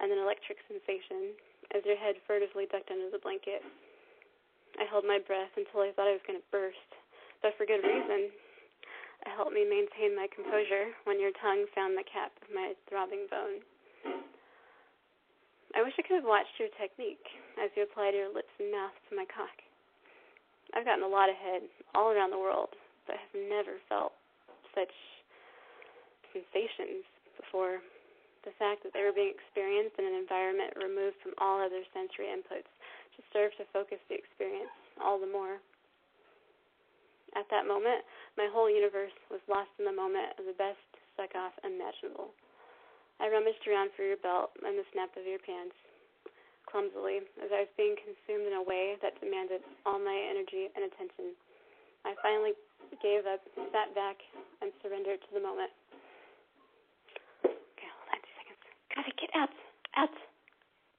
and 0.00 0.12
an 0.12 0.20
electric 0.20 0.60
sensation 0.68 1.36
as 1.72 1.86
your 1.88 1.96
head 1.96 2.20
furtively 2.28 2.68
ducked 2.68 2.92
under 2.92 3.08
the 3.08 3.22
blanket. 3.22 3.64
I 4.76 4.84
held 4.84 5.06
my 5.06 5.22
breath 5.22 5.54
until 5.56 5.86
I 5.86 5.94
thought 5.94 6.10
I 6.10 6.18
was 6.18 6.26
going 6.26 6.40
to 6.40 6.52
burst, 6.52 6.90
but 7.40 7.54
for 7.56 7.64
good 7.64 7.84
reason 7.86 8.34
helped 9.32 9.56
me 9.56 9.64
maintain 9.64 10.12
my 10.12 10.28
composure 10.28 10.92
when 11.08 11.20
your 11.20 11.32
tongue 11.40 11.64
found 11.72 11.96
the 11.96 12.04
cap 12.04 12.32
of 12.44 12.52
my 12.52 12.76
throbbing 12.88 13.24
bone. 13.30 13.64
I 15.74 15.82
wish 15.82 15.96
I 15.98 16.06
could 16.06 16.22
have 16.22 16.28
watched 16.28 16.54
your 16.60 16.70
technique 16.78 17.24
as 17.58 17.72
you 17.74 17.82
applied 17.82 18.14
your 18.14 18.30
lips 18.30 18.52
and 18.60 18.70
mouth 18.70 18.94
to 19.10 19.16
my 19.16 19.26
cock. 19.26 19.54
I've 20.70 20.86
gotten 20.86 21.02
a 21.02 21.10
lot 21.10 21.28
of 21.28 21.34
head 21.34 21.66
all 21.94 22.14
around 22.14 22.30
the 22.30 22.38
world, 22.38 22.70
but 23.06 23.18
have 23.18 23.34
never 23.50 23.82
felt 23.90 24.14
such 24.74 24.92
sensations 26.34 27.06
before. 27.38 27.82
The 28.42 28.54
fact 28.60 28.84
that 28.84 28.92
they 28.92 29.02
were 29.02 29.14
being 29.14 29.32
experienced 29.32 29.96
in 29.96 30.04
an 30.04 30.14
environment 30.14 30.76
removed 30.76 31.16
from 31.24 31.32
all 31.40 31.58
other 31.64 31.80
sensory 31.96 32.28
inputs 32.28 32.68
just 33.16 33.26
served 33.32 33.56
to 33.56 33.64
focus 33.72 34.02
the 34.10 34.18
experience 34.18 34.74
all 35.00 35.18
the 35.18 35.30
more. 35.30 35.58
At 37.34 37.50
that 37.50 37.66
moment, 37.66 38.04
my 38.34 38.50
whole 38.50 38.66
universe 38.66 39.14
was 39.30 39.40
lost 39.46 39.70
in 39.78 39.86
the 39.86 39.94
moment 39.94 40.34
of 40.38 40.44
the 40.46 40.58
best 40.58 40.82
suck 41.14 41.34
off 41.38 41.54
imaginable. 41.62 42.34
I 43.22 43.30
rummaged 43.30 43.62
around 43.70 43.94
for 43.94 44.02
your 44.02 44.18
belt 44.18 44.50
and 44.66 44.74
the 44.74 44.86
snap 44.90 45.14
of 45.14 45.22
your 45.22 45.38
pants, 45.38 45.78
clumsily, 46.66 47.22
as 47.38 47.50
I 47.54 47.62
was 47.62 47.72
being 47.78 47.94
consumed 47.94 48.50
in 48.50 48.58
a 48.58 48.64
way 48.64 48.98
that 48.98 49.14
demanded 49.22 49.62
all 49.86 50.02
my 50.02 50.18
energy 50.18 50.66
and 50.74 50.82
attention. 50.90 51.38
I 52.02 52.18
finally 52.20 52.58
gave 52.98 53.22
up, 53.30 53.40
sat 53.70 53.94
back, 53.94 54.18
and 54.60 54.74
surrendered 54.82 55.22
to 55.22 55.30
the 55.30 55.40
moment. 55.40 55.70
Okay, 57.46 57.86
hold 57.86 58.10
on 58.10 58.18
two 58.18 58.34
seconds. 58.34 58.60
Gotta 58.90 59.14
get 59.14 59.30
out, 59.38 59.54
out. 59.94 60.14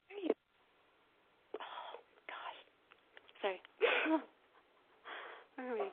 Where 0.07 0.15
are 0.15 0.23
you? 0.23 0.33
Oh, 1.59 1.91
gosh. 2.31 2.59
Sorry. 3.43 3.59
Where 5.59 5.67
are 5.67 5.77
we? 5.83 5.91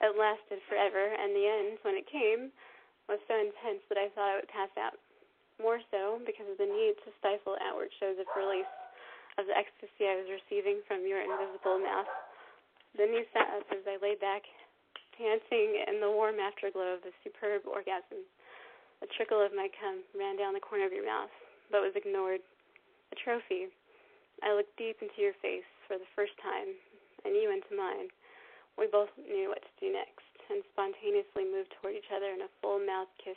It 0.00 0.16
lasted 0.16 0.64
forever, 0.64 1.12
and 1.12 1.36
the 1.36 1.44
end, 1.44 1.76
when 1.84 1.96
it 1.96 2.08
came, 2.08 2.48
was 3.08 3.20
so 3.28 3.36
intense 3.36 3.84
that 3.92 4.00
I 4.00 4.08
thought 4.16 4.32
I 4.32 4.38
would 4.40 4.48
pass 4.48 4.72
out. 4.80 4.96
More 5.60 5.80
so 5.92 6.16
because 6.24 6.48
of 6.48 6.56
the 6.56 6.64
need 6.64 6.96
to 7.04 7.12
stifle 7.20 7.60
outward 7.60 7.92
shows 8.00 8.16
of 8.16 8.24
release 8.32 8.70
of 9.36 9.44
the 9.44 9.56
ecstasy 9.56 10.08
I 10.08 10.16
was 10.16 10.28
receiving 10.32 10.80
from 10.88 11.04
your 11.04 11.20
invisible 11.20 11.76
mouth. 11.80 12.08
Then 12.96 13.12
you 13.12 13.28
sat 13.30 13.52
up 13.54 13.68
as 13.68 13.84
I 13.84 14.00
lay 14.00 14.16
back, 14.16 14.42
panting 15.14 15.84
in 15.84 16.00
the 16.00 16.08
warm 16.08 16.40
afterglow 16.40 16.96
of 16.96 17.04
the 17.04 17.12
superb 17.20 17.68
orgasm. 17.68 18.24
A 19.04 19.08
trickle 19.16 19.40
of 19.40 19.52
my 19.52 19.68
cum 19.80 20.00
ran 20.16 20.40
down 20.40 20.56
the 20.56 20.64
corner 20.64 20.88
of 20.88 20.96
your 20.96 21.04
mouth, 21.04 21.32
but 21.68 21.84
was 21.84 21.92
ignored. 21.96 22.40
A 23.12 23.16
trophy. 23.20 23.68
I 24.40 24.56
looked 24.56 24.76
deep 24.80 25.00
into 25.04 25.20
your 25.20 25.36
face 25.44 25.68
for 25.84 26.00
the 26.00 26.08
first 26.16 26.32
time, 26.40 26.72
and 27.24 27.36
you 27.36 27.52
into 27.52 27.76
mine. 27.76 28.08
We 28.80 28.88
both 28.88 29.12
knew 29.20 29.52
what 29.52 29.60
to 29.60 29.74
do 29.76 29.92
next 29.92 30.24
and 30.48 30.64
spontaneously 30.72 31.44
moved 31.44 31.68
toward 31.76 32.00
each 32.00 32.08
other 32.08 32.32
in 32.32 32.40
a 32.40 32.54
full 32.64 32.80
mouth 32.80 33.12
kiss, 33.20 33.36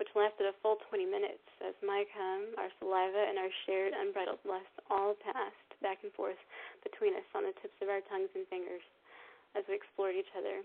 which 0.00 0.08
lasted 0.16 0.48
a 0.48 0.56
full 0.64 0.80
20 0.88 1.04
minutes 1.04 1.44
as 1.60 1.76
my 1.84 2.08
cum, 2.16 2.56
our 2.56 2.72
saliva, 2.80 3.28
and 3.28 3.36
our 3.36 3.52
shared 3.68 3.92
unbridled 3.92 4.40
lust 4.48 4.72
all 4.88 5.12
passed 5.20 5.70
back 5.84 6.00
and 6.00 6.10
forth 6.16 6.40
between 6.80 7.12
us 7.12 7.28
on 7.36 7.44
the 7.44 7.52
tips 7.60 7.76
of 7.84 7.92
our 7.92 8.00
tongues 8.08 8.32
and 8.32 8.48
fingers 8.48 8.80
as 9.52 9.68
we 9.68 9.76
explored 9.76 10.16
each 10.16 10.32
other. 10.32 10.64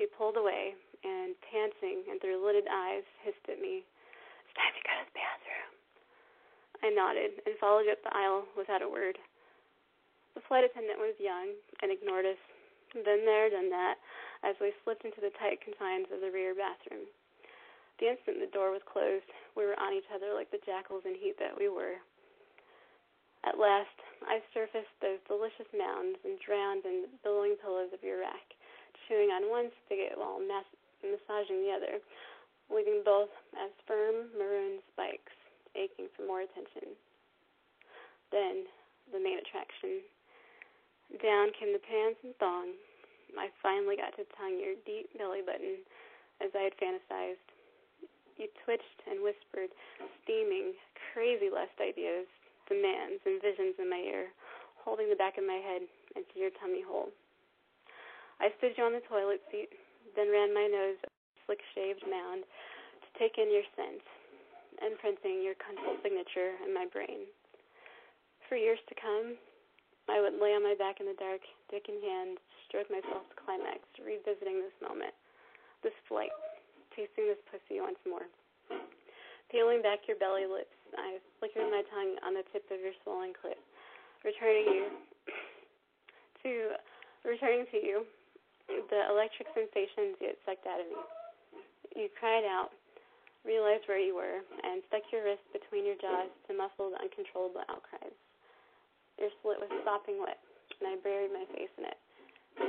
We 0.00 0.08
pulled 0.16 0.40
away 0.40 0.72
and, 1.04 1.36
panting 1.52 2.08
and 2.08 2.16
through 2.16 2.40
lidded 2.40 2.64
eyes, 2.64 3.04
hissed 3.20 3.44
at 3.52 3.60
me, 3.60 3.84
It's 3.84 4.56
time 4.56 4.72
to 4.72 4.82
go 4.88 4.92
to 4.96 5.04
the 5.04 5.14
bathroom. 5.20 5.70
I 6.80 6.88
nodded 6.96 7.44
and 7.44 7.60
followed 7.60 7.92
up 7.92 8.00
the 8.00 8.16
aisle 8.16 8.48
without 8.56 8.80
a 8.80 8.88
word. 8.88 9.20
The 10.34 10.44
flight 10.48 10.64
attendant 10.64 10.98
was 10.98 11.14
young 11.20 11.52
and 11.82 11.92
ignored 11.92 12.24
us. 12.24 12.40
Then 12.92 13.24
there, 13.24 13.48
done 13.48 13.70
that, 13.70 13.96
as 14.44 14.56
we 14.60 14.72
slipped 14.84 15.04
into 15.04 15.20
the 15.20 15.32
tight 15.40 15.60
confines 15.64 16.08
of 16.12 16.20
the 16.20 16.32
rear 16.32 16.52
bathroom. 16.52 17.08
The 18.00 18.12
instant 18.12 18.40
the 18.40 18.52
door 18.52 18.72
was 18.72 18.84
closed, 18.84 19.28
we 19.56 19.64
were 19.64 19.78
on 19.78 19.92
each 19.92 20.08
other 20.12 20.32
like 20.34 20.50
the 20.50 20.60
jackals 20.64 21.04
in 21.04 21.14
heat 21.14 21.36
that 21.38 21.56
we 21.56 21.68
were. 21.68 22.00
At 23.44 23.58
last, 23.58 23.96
I 24.22 24.40
surfaced 24.54 24.92
those 25.00 25.20
delicious 25.26 25.68
mounds 25.74 26.18
and 26.24 26.38
drowned 26.40 26.84
in 26.86 27.06
the 27.06 27.14
billowing 27.22 27.56
pillows 27.60 27.92
of 27.92 28.02
your 28.02 28.20
rack, 28.20 28.54
chewing 29.08 29.30
on 29.30 29.50
one 29.50 29.70
spigot 29.84 30.16
while 30.16 30.38
mas- 30.40 30.78
massaging 31.02 31.62
the 31.62 31.74
other, 31.74 31.98
leaving 32.70 33.02
both 33.04 33.32
as 33.58 33.70
firm 33.86 34.30
maroon 34.38 34.78
spikes, 34.92 35.34
aching 35.74 36.08
for 36.16 36.24
more 36.24 36.42
attention. 36.42 36.94
Then, 38.30 38.64
the 39.12 39.20
main 39.20 39.38
attraction 39.38 40.00
Down 41.20 41.52
came 41.52 41.76
the 41.76 41.84
pants 41.84 42.20
and 42.24 42.32
thong. 42.40 42.72
I 43.36 43.52
finally 43.60 43.96
got 43.96 44.16
to 44.16 44.24
tongue 44.36 44.56
your 44.56 44.76
deep 44.88 45.12
belly 45.16 45.44
button 45.44 45.84
as 46.40 46.52
I 46.56 46.68
had 46.68 46.76
fantasized. 46.80 47.48
You 48.40 48.48
twitched 48.64 49.00
and 49.04 49.20
whispered, 49.20 49.72
steaming, 50.24 50.72
crazy 51.12 51.52
lust 51.52 51.76
ideas, 51.80 52.24
demands, 52.68 53.20
and 53.28 53.44
visions 53.44 53.76
in 53.76 53.92
my 53.92 54.00
ear, 54.00 54.32
holding 54.80 55.12
the 55.12 55.20
back 55.20 55.36
of 55.36 55.44
my 55.44 55.60
head 55.60 55.84
into 56.16 56.34
your 56.40 56.52
tummy 56.56 56.80
hole. 56.80 57.12
I 58.40 58.50
stood 58.58 58.74
you 58.74 58.84
on 58.84 58.96
the 58.96 59.04
toilet 59.04 59.44
seat, 59.52 59.70
then 60.16 60.32
ran 60.32 60.50
my 60.50 60.66
nose 60.66 60.98
up 61.04 61.12
the 61.12 61.38
slick 61.46 61.62
shaved 61.76 62.02
mound 62.08 62.42
to 62.42 63.08
take 63.20 63.36
in 63.36 63.52
your 63.52 63.64
scent, 63.76 64.02
imprinting 64.80 65.44
your 65.44 65.54
cuntful 65.60 66.00
signature 66.02 66.56
in 66.64 66.72
my 66.72 66.88
brain. 66.88 67.28
For 68.48 68.56
years 68.56 68.80
to 68.88 68.94
come, 68.98 69.36
I 70.10 70.18
would 70.18 70.38
lay 70.42 70.54
on 70.54 70.62
my 70.62 70.74
back 70.74 70.98
in 70.98 71.06
the 71.06 71.18
dark, 71.18 71.40
dick 71.70 71.86
in 71.86 71.98
hand, 72.02 72.38
stroke 72.66 72.90
myself 72.90 73.22
to 73.30 73.36
climax, 73.38 73.84
revisiting 74.00 74.58
this 74.58 74.74
moment, 74.82 75.14
this 75.82 75.94
flight, 76.08 76.34
tasting 76.94 77.30
this 77.30 77.40
pussy 77.50 77.78
once 77.78 78.00
more. 78.06 78.26
Peeling 79.52 79.84
back 79.84 80.08
your 80.08 80.16
belly 80.16 80.48
lips, 80.48 80.72
I 80.96 81.20
flickered 81.38 81.68
my 81.68 81.84
tongue 81.92 82.16
on 82.24 82.32
the 82.32 82.44
tip 82.50 82.64
of 82.72 82.80
your 82.80 82.96
swollen 83.04 83.36
clit, 83.36 83.60
returning 84.24 84.66
you 84.66 84.84
to 86.42 86.74
returning 87.22 87.68
to 87.70 87.78
you 87.78 88.02
the 88.66 89.00
electric 89.12 89.46
sensations 89.54 90.18
you 90.18 90.32
had 90.32 90.40
sucked 90.42 90.66
out 90.66 90.80
of 90.80 90.88
me. 90.88 91.00
You 91.94 92.08
cried 92.16 92.48
out, 92.48 92.72
realized 93.44 93.84
where 93.86 94.00
you 94.00 94.16
were, 94.16 94.40
and 94.64 94.82
stuck 94.88 95.04
your 95.12 95.24
wrist 95.24 95.44
between 95.52 95.84
your 95.84 96.00
jaws 96.00 96.32
to 96.48 96.56
muffle 96.56 96.90
the 96.90 96.98
uncontrollable 97.04 97.62
outcries. 97.68 98.16
Your 99.22 99.30
slit 99.38 99.62
was 99.62 99.70
sopping 99.86 100.18
wet, 100.18 100.42
and 100.82 100.90
I 100.90 100.98
buried 100.98 101.30
my 101.30 101.46
face 101.54 101.70
in 101.78 101.86
it, 101.86 101.94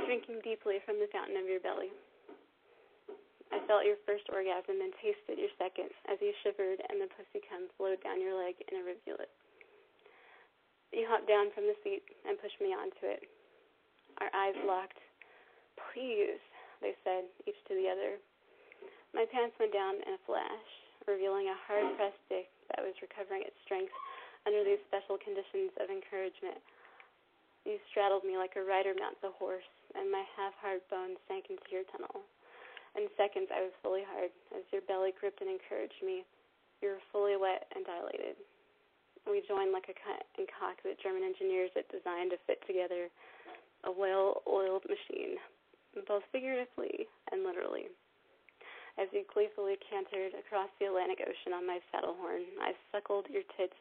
drinking 0.06 0.38
deeply 0.46 0.78
from 0.86 1.02
the 1.02 1.10
fountain 1.10 1.34
of 1.34 1.50
your 1.50 1.58
belly. 1.58 1.90
I 3.50 3.58
felt 3.66 3.82
your 3.82 3.98
first 4.06 4.30
orgasm 4.30 4.78
and 4.78 4.94
tasted 5.02 5.34
your 5.34 5.50
second 5.58 5.90
as 6.06 6.22
you 6.22 6.30
shivered 6.46 6.78
and 6.86 7.02
the 7.02 7.10
pussy 7.18 7.42
cum 7.50 7.66
flowed 7.74 7.98
down 8.06 8.22
your 8.22 8.38
leg 8.38 8.54
in 8.70 8.78
a 8.78 8.86
rivulet. 8.86 9.34
You 10.94 11.10
hopped 11.10 11.26
down 11.26 11.50
from 11.58 11.66
the 11.66 11.74
seat 11.82 12.06
and 12.22 12.38
pushed 12.38 12.62
me 12.62 12.70
onto 12.70 13.02
it. 13.02 13.26
Our 14.22 14.30
eyes 14.30 14.54
locked. 14.62 15.02
Please, 15.90 16.38
they 16.78 16.94
said, 17.02 17.26
each 17.50 17.58
to 17.66 17.74
the 17.74 17.90
other. 17.90 18.22
My 19.10 19.26
pants 19.26 19.58
went 19.58 19.74
down 19.74 19.98
in 20.06 20.14
a 20.14 20.22
flash, 20.22 20.70
revealing 21.10 21.50
a 21.50 21.58
hard 21.66 21.98
pressed 21.98 22.22
dick 22.30 22.46
that 22.70 22.86
was 22.86 22.94
recovering 23.02 23.42
its 23.42 23.58
strength 23.66 23.90
under 24.44 24.64
these 24.64 24.80
special 24.88 25.16
conditions 25.20 25.72
of 25.80 25.88
encouragement. 25.88 26.60
You 27.64 27.80
straddled 27.88 28.28
me 28.28 28.36
like 28.36 28.60
a 28.60 28.64
rider 28.64 28.92
mounts 28.92 29.24
a 29.24 29.32
horse, 29.40 29.66
and 29.96 30.12
my 30.12 30.24
half 30.36 30.52
hard 30.60 30.84
bones 30.92 31.16
sank 31.28 31.48
into 31.48 31.64
your 31.72 31.88
tunnel. 31.88 32.24
In 32.94 33.08
seconds, 33.18 33.50
I 33.50 33.64
was 33.64 33.74
fully 33.82 34.04
hard 34.06 34.30
as 34.54 34.62
your 34.70 34.84
belly 34.86 35.16
gripped 35.16 35.40
and 35.40 35.50
encouraged 35.50 35.98
me. 36.04 36.22
You 36.84 36.94
were 36.94 37.08
fully 37.10 37.34
wet 37.40 37.66
and 37.74 37.82
dilated. 37.82 38.36
We 39.24 39.40
joined 39.48 39.72
like 39.72 39.88
a 39.88 39.96
cut 39.96 40.28
and 40.36 40.44
cock 40.52 40.76
that 40.84 41.00
German 41.00 41.24
engineers 41.24 41.72
had 41.72 41.88
designed 41.88 42.36
to 42.36 42.38
fit 42.44 42.60
together 42.68 43.08
a 43.88 43.90
well 43.90 44.44
oiled 44.44 44.84
machine, 44.84 45.40
both 46.04 46.22
figuratively 46.28 47.08
and 47.32 47.42
literally. 47.42 47.88
As 48.94 49.10
you 49.10 49.26
gleefully 49.26 49.74
cantered 49.90 50.38
across 50.38 50.70
the 50.78 50.86
Atlantic 50.86 51.18
Ocean 51.24 51.50
on 51.50 51.66
my 51.66 51.82
saddle 51.90 52.14
horn, 52.14 52.46
I 52.62 52.78
suckled 52.92 53.26
your 53.26 53.42
tits, 53.58 53.74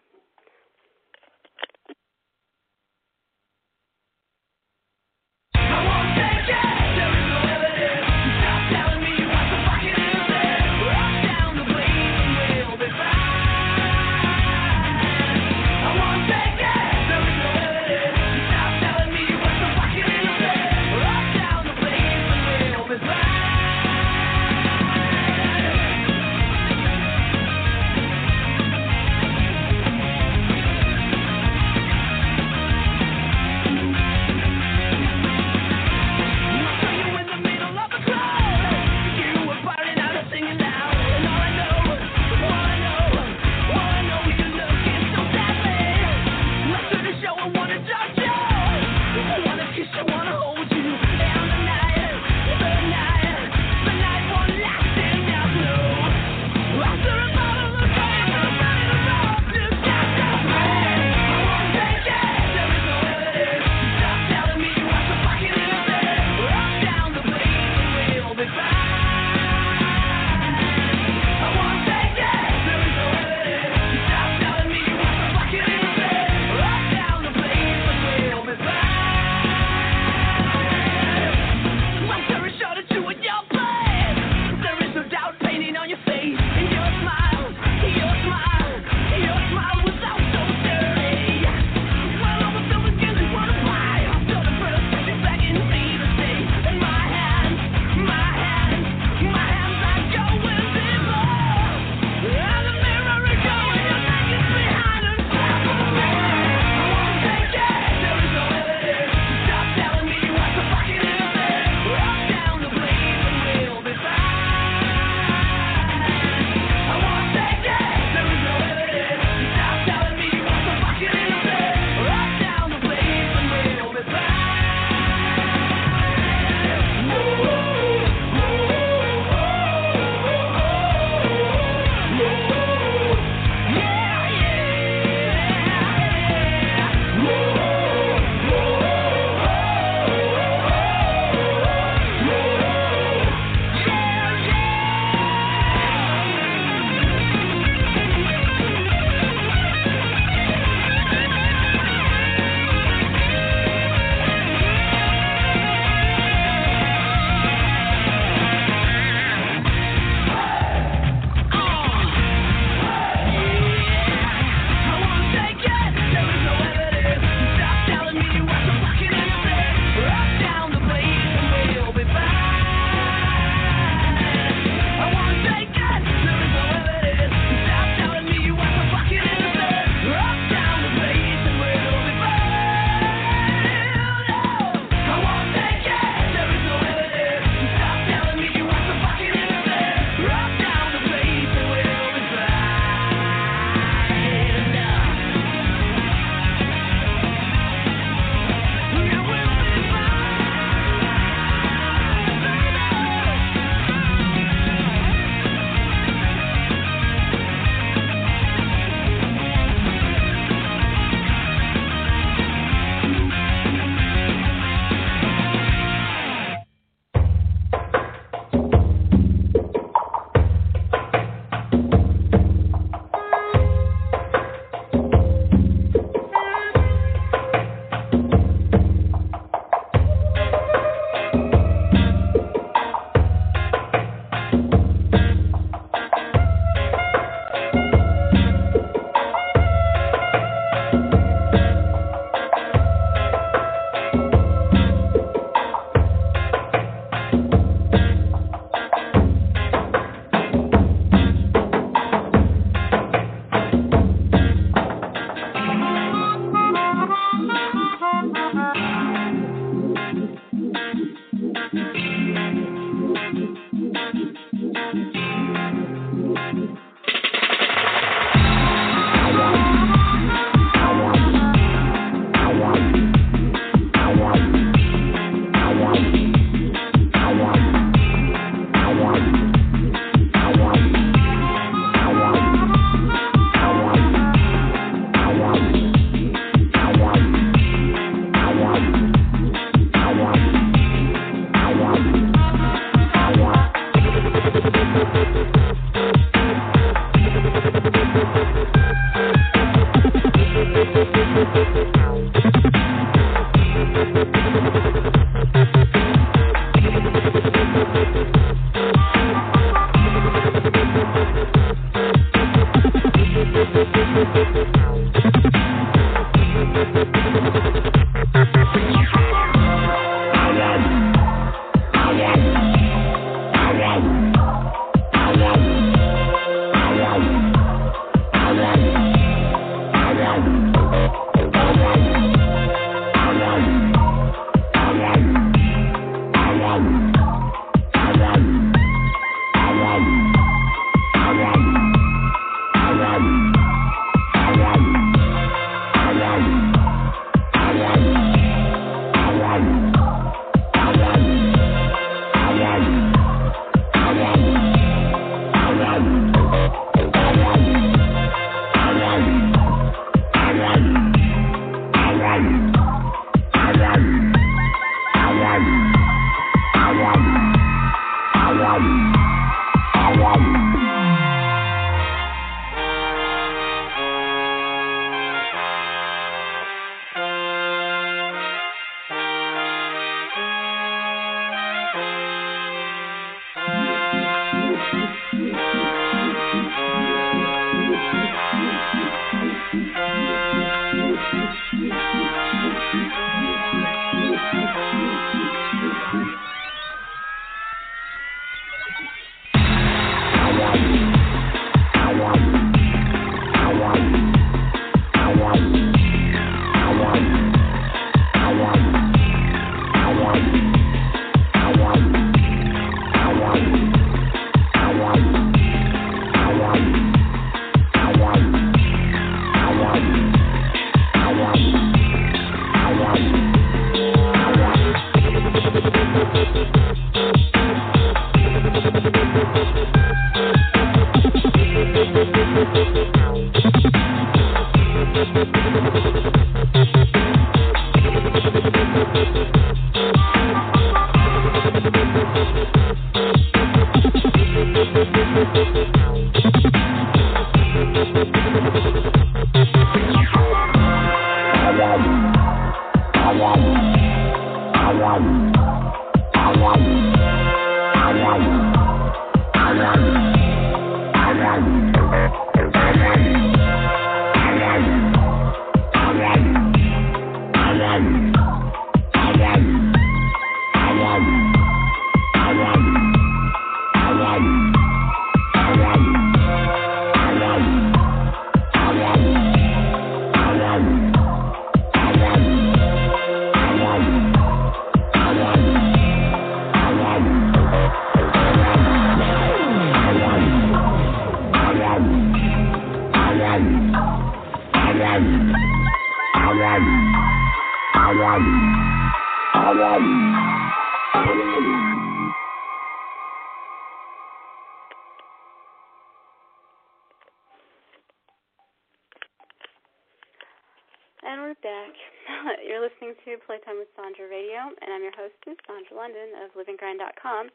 LiveAndGrind.com. 517.27 517.51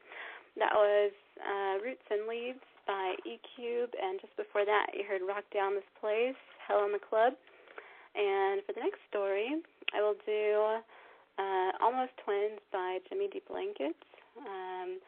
That 0.57 0.73
was 0.75 1.11
uh, 1.39 1.79
Roots 1.83 2.03
and 2.11 2.27
Leaves 2.27 2.59
by 2.87 3.15
E 3.25 3.39
Cube, 3.55 3.91
and 3.95 4.19
just 4.19 4.35
before 4.35 4.65
that, 4.65 4.87
you 4.93 5.05
heard 5.07 5.21
Rock 5.25 5.45
Down 5.53 5.75
This 5.75 5.85
Place, 5.99 6.35
Hell 6.67 6.83
in 6.85 6.91
the 6.91 6.99
Club. 6.99 7.33
And 8.15 8.61
for 8.67 8.73
the 8.75 8.81
next 8.83 8.99
story, 9.07 9.63
I 9.95 10.01
will 10.01 10.15
do 10.25 10.81
uh, 11.39 11.71
Almost 11.79 12.11
Twins 12.25 12.59
by 12.71 12.99
Jimmy 13.07 13.29
D. 13.31 13.39
Blankets. 13.47 14.03
Um, 14.35 14.99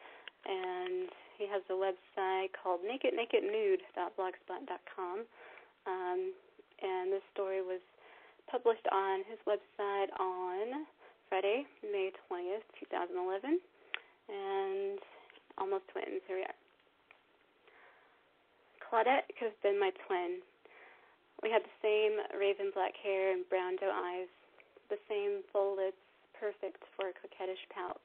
and 0.48 1.10
he 1.36 1.44
has 1.48 1.62
a 1.68 1.76
website 1.76 2.52
called 2.56 2.80
nakednakednude.blogspot.com. 2.80 5.26
Um, 5.86 6.32
and 6.80 7.12
this 7.12 7.22
story 7.32 7.60
was 7.60 7.80
published 8.50 8.86
on 8.92 9.24
his 9.28 9.38
website 9.44 10.08
on 10.18 10.86
Friday, 11.28 11.66
May 11.82 12.12
20th, 12.30 12.64
2011. 12.80 13.60
And 14.28 14.98
almost 15.58 15.88
twins, 15.92 16.22
here 16.26 16.40
we 16.40 16.46
are. 16.46 16.60
Claudette 18.80 19.28
could 19.38 19.52
have 19.52 19.62
been 19.62 19.78
my 19.78 19.90
twin. 20.06 20.40
We 21.42 21.50
had 21.50 21.62
the 21.62 21.78
same 21.82 22.16
raven 22.38 22.72
black 22.72 22.94
hair 22.96 23.32
and 23.32 23.44
brown 23.48 23.76
doe 23.76 23.92
eyes, 23.92 24.30
the 24.88 25.00
same 25.08 25.44
full 25.52 25.76
lips, 25.76 26.00
perfect 26.38 26.80
for 26.96 27.10
a 27.10 27.16
coquettish 27.16 27.60
pout. 27.74 28.00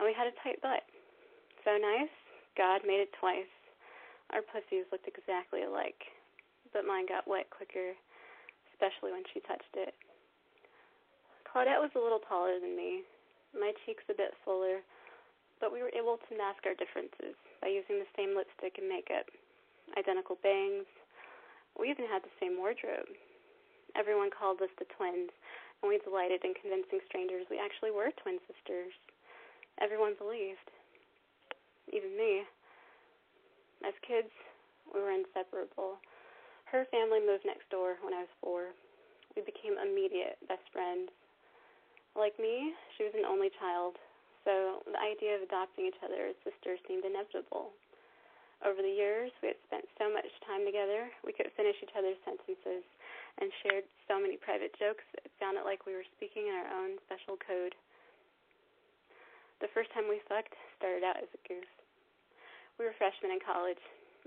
And 0.00 0.08
we 0.08 0.14
had 0.16 0.26
a 0.26 0.34
tight 0.42 0.58
butt. 0.62 0.82
So 1.62 1.78
nice, 1.78 2.12
God 2.58 2.82
made 2.82 3.04
it 3.04 3.14
twice. 3.20 3.50
Our 4.32 4.42
pussies 4.42 4.88
looked 4.90 5.06
exactly 5.06 5.62
alike, 5.62 6.00
but 6.72 6.88
mine 6.88 7.06
got 7.06 7.28
wet 7.28 7.46
quicker 7.54 7.94
especially 8.74 9.14
when 9.14 9.22
she 9.32 9.38
touched 9.46 9.74
it. 9.78 9.94
Claudette 11.46 11.78
was 11.78 11.94
a 11.94 12.02
little 12.02 12.20
taller 12.26 12.58
than 12.58 12.76
me, 12.76 13.06
my 13.54 13.70
cheeks 13.86 14.02
a 14.10 14.18
bit 14.18 14.34
fuller, 14.44 14.82
but 15.60 15.72
we 15.72 15.82
were 15.82 15.94
able 15.94 16.18
to 16.18 16.38
mask 16.38 16.64
our 16.66 16.74
differences 16.74 17.36
by 17.62 17.68
using 17.68 17.98
the 17.98 18.10
same 18.16 18.34
lipstick 18.34 18.78
and 18.78 18.88
makeup, 18.88 19.26
identical 19.98 20.38
bangs. 20.42 20.88
We 21.78 21.90
even 21.90 22.06
had 22.06 22.22
the 22.22 22.36
same 22.38 22.58
wardrobe. 22.58 23.10
Everyone 23.94 24.30
called 24.30 24.62
us 24.62 24.72
the 24.78 24.90
twins, 24.98 25.30
and 25.82 25.86
we 25.88 26.02
delighted 26.02 26.42
in 26.42 26.54
convincing 26.58 26.98
strangers 27.06 27.46
we 27.50 27.62
actually 27.62 27.94
were 27.94 28.10
twin 28.22 28.42
sisters. 28.50 28.94
Everyone 29.82 30.14
believed, 30.18 30.70
even 31.90 32.14
me. 32.14 32.42
As 33.86 33.94
kids, 34.06 34.30
we 34.90 35.02
were 35.02 35.12
inseparable. 35.12 35.98
Her 36.70 36.86
family 36.90 37.20
moved 37.20 37.44
next 37.44 37.68
door 37.70 37.98
when 38.02 38.14
I 38.14 38.26
was 38.26 38.34
four. 38.40 38.74
We 39.36 39.42
became 39.42 39.78
immediate 39.78 40.38
best 40.48 40.64
friends. 40.72 41.10
Like 42.14 42.38
me, 42.38 42.72
she 42.96 43.04
was 43.04 43.14
an 43.18 43.26
only 43.26 43.50
child, 43.58 43.98
so 44.44 44.84
the 44.84 45.00
idea 45.00 45.36
of 45.36 45.42
adopting 45.42 45.88
each 45.88 46.00
other 46.04 46.28
as 46.28 46.36
sisters 46.44 46.80
seemed 46.84 47.04
inevitable. 47.04 47.72
Over 48.62 48.80
the 48.80 48.92
years, 48.92 49.32
we 49.44 49.52
had 49.52 49.60
spent 49.68 49.84
so 50.00 50.08
much 50.08 50.28
time 50.48 50.64
together, 50.64 51.12
we 51.20 51.36
could 51.36 51.52
finish 51.52 51.76
each 51.84 51.92
other's 51.92 52.20
sentences 52.24 52.84
and 53.40 53.50
shared 53.60 53.84
so 54.08 54.16
many 54.16 54.38
private 54.40 54.72
jokes, 54.78 55.04
that 55.12 55.26
it 55.26 55.34
sounded 55.36 55.68
like 55.68 55.84
we 55.84 55.92
were 55.92 56.06
speaking 56.16 56.48
in 56.48 56.54
our 56.54 56.70
own 56.70 56.96
special 57.04 57.36
code. 57.40 57.74
The 59.60 59.72
first 59.74 59.92
time 59.92 60.08
we 60.08 60.22
fucked 60.28 60.54
started 60.78 61.02
out 61.02 61.18
as 61.20 61.28
a 61.34 61.40
goof. 61.44 61.66
We 62.78 62.86
were 62.86 62.96
freshmen 62.96 63.34
in 63.34 63.42
college, 63.42 63.80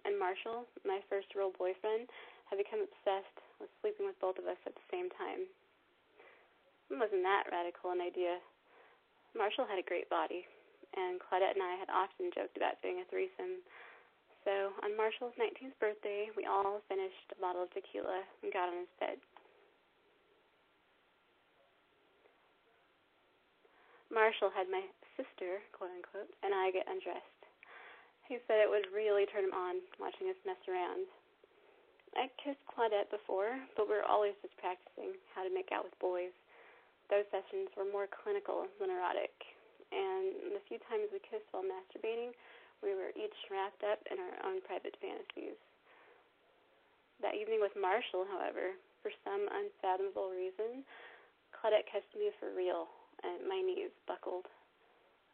and 0.05 0.20
Marshall, 0.20 0.68
my 0.86 0.99
first 1.07 1.34
real 1.34 1.55
boyfriend, 1.55 2.11
had 2.51 2.61
become 2.61 2.84
obsessed 2.84 3.38
with 3.59 3.72
sleeping 3.82 4.07
with 4.07 4.20
both 4.22 4.39
of 4.39 4.47
us 4.47 4.59
at 4.70 4.76
the 4.76 4.88
same 4.91 5.09
time. 5.18 5.47
It 6.88 6.95
wasn't 6.95 7.28
that 7.28 7.51
radical 7.51 7.91
an 7.91 7.99
idea. 7.99 8.39
Marshall 9.38 9.70
had 9.70 9.78
a 9.78 9.86
great 9.86 10.10
body, 10.10 10.50
and 10.98 11.22
Claudette 11.22 11.54
and 11.54 11.62
I 11.62 11.78
had 11.78 11.94
often 11.94 12.34
joked 12.34 12.58
about 12.58 12.82
doing 12.82 13.06
a 13.06 13.08
threesome. 13.08 13.62
So 14.42 14.74
on 14.82 14.98
Marshall's 14.98 15.38
19th 15.38 15.78
birthday, 15.78 16.34
we 16.34 16.50
all 16.50 16.82
finished 16.90 17.30
a 17.30 17.38
bottle 17.38 17.62
of 17.62 17.72
tequila 17.72 18.26
and 18.42 18.50
got 18.50 18.74
on 18.74 18.82
his 18.82 18.94
bed. 18.98 19.18
Marshall 24.10 24.50
had 24.50 24.72
my 24.72 24.82
sister, 25.14 25.62
quote 25.76 25.94
unquote, 25.94 26.34
and 26.42 26.56
I 26.56 26.74
get 26.74 26.90
undressed. 26.90 27.42
He 28.26 28.42
said 28.48 28.64
it 28.64 28.72
would 28.72 28.90
really 28.90 29.30
turn 29.30 29.46
him 29.46 29.54
on 29.54 29.84
watching 30.02 30.34
us 30.34 30.40
mess 30.48 30.60
around. 30.66 31.06
I 32.16 32.32
kissed 32.42 32.64
Claudette 32.72 33.12
before, 33.14 33.54
but 33.76 33.86
we 33.86 33.94
were 33.94 34.08
always 34.08 34.34
just 34.42 34.58
practicing 34.58 35.14
how 35.36 35.44
to 35.46 35.54
make 35.54 35.70
out 35.70 35.86
with 35.86 35.94
boys. 36.00 36.34
Those 37.08 37.28
sessions 37.32 37.72
were 37.80 37.88
more 37.88 38.12
clinical 38.12 38.68
than 38.80 38.91
erotic, 38.91 39.32
and 39.95 40.51
the 40.51 40.64
few 40.68 40.76
times 40.91 41.08
we 41.12 41.24
kissed 41.24 41.47
while 41.55 41.64
masturbating, 41.64 42.36
we 42.84 42.93
were 42.93 43.16
each 43.16 43.36
wrapped 43.47 43.82
up 43.88 44.03
in 44.12 44.20
our 44.20 44.36
own 44.43 44.60
private 44.68 44.93
fantasies. 44.99 45.55
That 47.24 47.39
evening 47.39 47.64
with 47.64 47.74
Marshall, 47.80 48.28
however, 48.30 48.76
for 49.01 49.10
some 49.24 49.47
unfathomable 49.47 50.30
reason, 50.36 50.84
Claudette 51.55 51.88
kissed 51.88 52.12
me 52.14 52.30
for 52.38 52.51
real, 52.51 52.91
and 53.24 53.47
my 53.47 53.64
knees 53.64 53.89
buckled. 54.05 54.45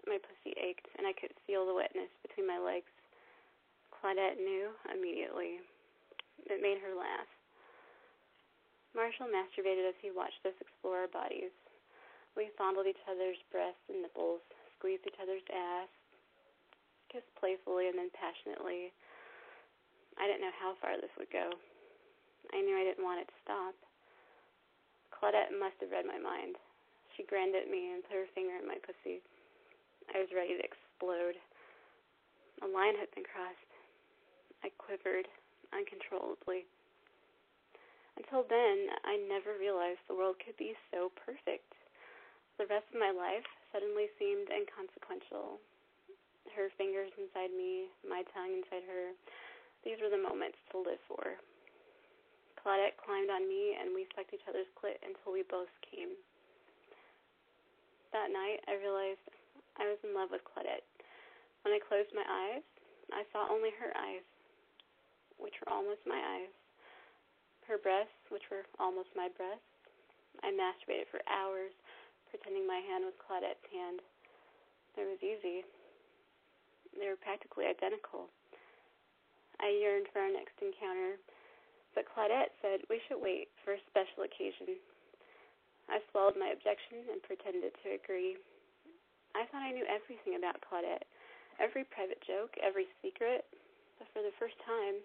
My 0.05 0.21
pussy 0.21 0.53
ached, 0.55 0.87
and 0.95 1.09
I 1.09 1.13
could 1.17 1.33
feel 1.49 1.65
the 1.65 1.73
wetness 1.73 2.11
between 2.21 2.45
my 2.45 2.61
legs. 2.61 2.91
Claudette 3.91 4.37
knew 4.37 4.71
immediately. 4.93 5.59
It 6.45 6.61
made 6.61 6.79
her 6.79 6.93
laugh. 6.93 7.27
Marshall 8.93 9.31
masturbated 9.31 9.89
as 9.89 9.97
he 10.05 10.11
watched 10.11 10.43
us 10.45 10.53
explore 10.61 11.07
our 11.07 11.11
bodies. 11.11 11.51
We 12.33 12.49
fondled 12.57 12.89
each 12.89 13.01
other's 13.05 13.37
breasts 13.53 13.85
and 13.89 14.01
nipples, 14.01 14.41
squeezed 14.77 15.05
each 15.05 15.21
other's 15.21 15.45
ass, 15.53 15.91
kissed 17.13 17.29
playfully 17.37 17.87
and 17.87 17.97
then 17.97 18.09
passionately. 18.17 18.89
I 20.17 20.25
didn't 20.25 20.41
know 20.41 20.57
how 20.57 20.73
far 20.81 20.97
this 20.97 21.13
would 21.17 21.29
go. 21.29 21.53
I 22.53 22.61
knew 22.61 22.73
I 22.73 22.85
didn't 22.85 23.05
want 23.05 23.21
it 23.21 23.29
to 23.29 23.41
stop. 23.45 23.75
Claudette 25.13 25.53
must 25.53 25.77
have 25.81 25.93
read 25.93 26.09
my 26.09 26.17
mind. 26.17 26.57
She 27.15 27.29
grinned 27.29 27.53
at 27.53 27.69
me 27.69 27.93
and 27.93 28.01
put 28.03 28.17
her 28.17 28.33
finger 28.33 28.57
in 28.57 28.65
my 28.65 28.81
pussy. 28.81 29.21
I 30.09 30.19
was 30.19 30.33
ready 30.33 30.57
to 30.57 30.65
explode. 30.65 31.37
A 32.65 32.67
line 32.67 32.97
had 32.97 33.13
been 33.13 33.23
crossed. 33.23 33.71
I 34.65 34.73
quivered 34.81 35.29
uncontrollably. 35.69 36.65
Until 38.17 38.45
then, 38.49 38.89
I 39.05 39.17
never 39.29 39.57
realized 39.57 40.01
the 40.05 40.17
world 40.17 40.37
could 40.41 40.57
be 40.57 40.73
so 40.89 41.13
perfect. 41.13 41.73
The 42.61 42.69
rest 42.69 42.85
of 42.93 43.01
my 43.01 43.09
life 43.09 43.45
suddenly 43.73 44.13
seemed 44.21 44.53
inconsequential. 44.53 45.57
Her 46.53 46.69
fingers 46.77 47.09
inside 47.17 47.49
me, 47.49 47.89
my 48.05 48.21
tongue 48.29 48.53
inside 48.53 48.85
her. 48.85 49.17
These 49.81 49.97
were 49.97 50.13
the 50.13 50.21
moments 50.21 50.61
to 50.71 50.85
live 50.85 51.01
for. 51.09 51.41
Claudette 52.61 52.95
climbed 53.01 53.33
on 53.33 53.49
me, 53.49 53.75
and 53.75 53.91
we 53.91 54.07
sucked 54.13 54.31
each 54.31 54.47
other's 54.47 54.69
clit 54.77 55.01
until 55.03 55.33
we 55.33 55.43
both 55.49 55.71
came. 55.83 56.15
That 58.15 58.29
night, 58.29 58.61
I 58.69 58.77
realized 58.77 59.25
I 59.81 59.89
was 59.89 59.99
in 60.05 60.13
love 60.13 60.29
with 60.29 60.45
Claudette. 60.45 60.85
When 61.65 61.73
I 61.73 61.81
closed 61.81 62.13
my 62.13 62.23
eyes, 62.23 62.63
I 63.11 63.27
saw 63.33 63.49
only 63.49 63.73
her 63.81 63.91
eyes, 63.97 64.23
which 65.41 65.57
were 65.59 65.73
almost 65.73 66.05
my 66.05 66.21
eyes, 66.21 66.53
her 67.67 67.81
breasts, 67.81 68.23
which 68.29 68.45
were 68.53 68.63
almost 68.79 69.09
my 69.17 69.27
breasts. 69.35 69.65
I 70.45 70.53
masturbated 70.55 71.11
for 71.11 71.19
hours, 71.27 71.73
pretending 72.33 72.65
my 72.65 72.81
hand 72.81 73.05
was 73.05 73.13
Claudette's 73.21 73.61
hand. 73.69 74.01
It 74.97 75.05
was 75.05 75.21
easy. 75.21 75.61
They 76.97 77.05
were 77.05 77.21
practically 77.21 77.69
identical. 77.69 78.33
I 79.61 79.69
yearned 79.69 80.09
for 80.09 80.25
our 80.25 80.33
next 80.33 80.57
encounter, 80.57 81.21
but 81.93 82.09
Claudette 82.09 82.57
said 82.65 82.89
we 82.89 82.97
should 83.05 83.21
wait 83.21 83.53
for 83.61 83.77
a 83.77 83.85
special 83.85 84.25
occasion. 84.25 84.81
I 85.93 86.01
swallowed 86.09 86.33
my 86.33 86.49
objection 86.49 87.05
and 87.13 87.21
pretended 87.21 87.69
to 87.85 88.01
agree. 88.01 88.41
I 89.37 89.45
thought 89.53 89.61
I 89.61 89.69
knew 89.69 89.85
everything 89.85 90.33
about 90.33 90.57
Claudette, 90.65 91.05
every 91.61 91.85
private 91.85 92.21
joke, 92.25 92.57
every 92.57 92.89
secret, 93.05 93.45
but 94.01 94.09
for 94.09 94.25
the 94.25 94.33
first 94.41 94.57
time, 94.65 94.97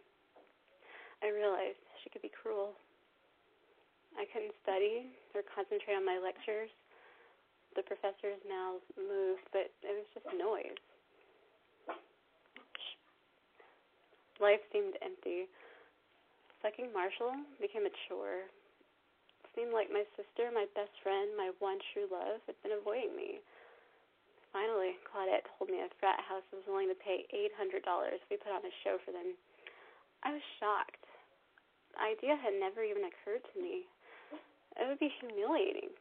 I 1.21 1.29
realized 1.29 1.77
she 2.01 2.09
could 2.09 2.25
be 2.25 2.33
cruel. 2.33 2.73
I 4.17 4.25
couldn't 4.33 4.57
study 4.65 5.13
or 5.37 5.45
concentrate 5.45 6.01
on 6.01 6.09
my 6.09 6.17
lectures 6.17 6.73
the 7.79 7.87
professor's 7.87 8.43
mouth 8.43 8.83
moved, 8.99 9.47
but 9.55 9.71
it 9.87 9.95
was 9.95 10.11
just 10.11 10.27
noise. 10.35 10.75
Life 14.43 14.59
seemed 14.75 14.99
empty. 14.99 15.47
Sucking 16.59 16.91
Marshall 16.91 17.39
became 17.63 17.87
a 17.87 17.95
chore. 18.11 18.51
It 18.51 19.51
seemed 19.55 19.71
like 19.71 19.95
my 19.95 20.03
sister, 20.19 20.51
my 20.51 20.67
best 20.75 20.91
friend, 21.07 21.31
my 21.39 21.55
one 21.63 21.79
true 21.95 22.11
love, 22.11 22.43
had 22.51 22.59
been 22.67 22.75
avoiding 22.75 23.15
me. 23.15 23.39
Finally, 24.51 24.99
Claudette 25.07 25.47
told 25.55 25.71
me 25.71 25.79
a 25.79 25.91
frat 26.03 26.19
house 26.27 26.47
was 26.51 26.67
willing 26.67 26.91
to 26.91 26.99
pay 26.99 27.31
$800 27.31 27.79
if 28.11 28.27
we 28.27 28.43
put 28.43 28.51
on 28.51 28.67
a 28.67 28.75
show 28.83 28.99
for 29.07 29.15
them. 29.15 29.39
I 30.27 30.35
was 30.35 30.43
shocked. 30.59 31.07
The 31.95 32.11
idea 32.11 32.35
had 32.35 32.59
never 32.59 32.83
even 32.83 33.07
occurred 33.07 33.47
to 33.55 33.57
me. 33.63 33.87
It 34.75 34.87
would 34.87 34.99
be 34.99 35.15
humiliating, 35.23 35.95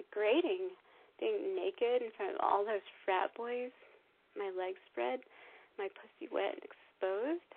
degrading 0.00 0.72
being 1.20 1.54
naked 1.54 2.00
in 2.00 2.10
front 2.16 2.34
of 2.34 2.40
all 2.40 2.64
those 2.64 2.84
frat 3.04 3.30
boys, 3.36 3.70
my 4.34 4.48
legs 4.56 4.80
spread, 4.88 5.20
my 5.76 5.92
pussy 5.92 6.32
wet 6.32 6.56
and 6.56 6.64
exposed. 6.64 7.52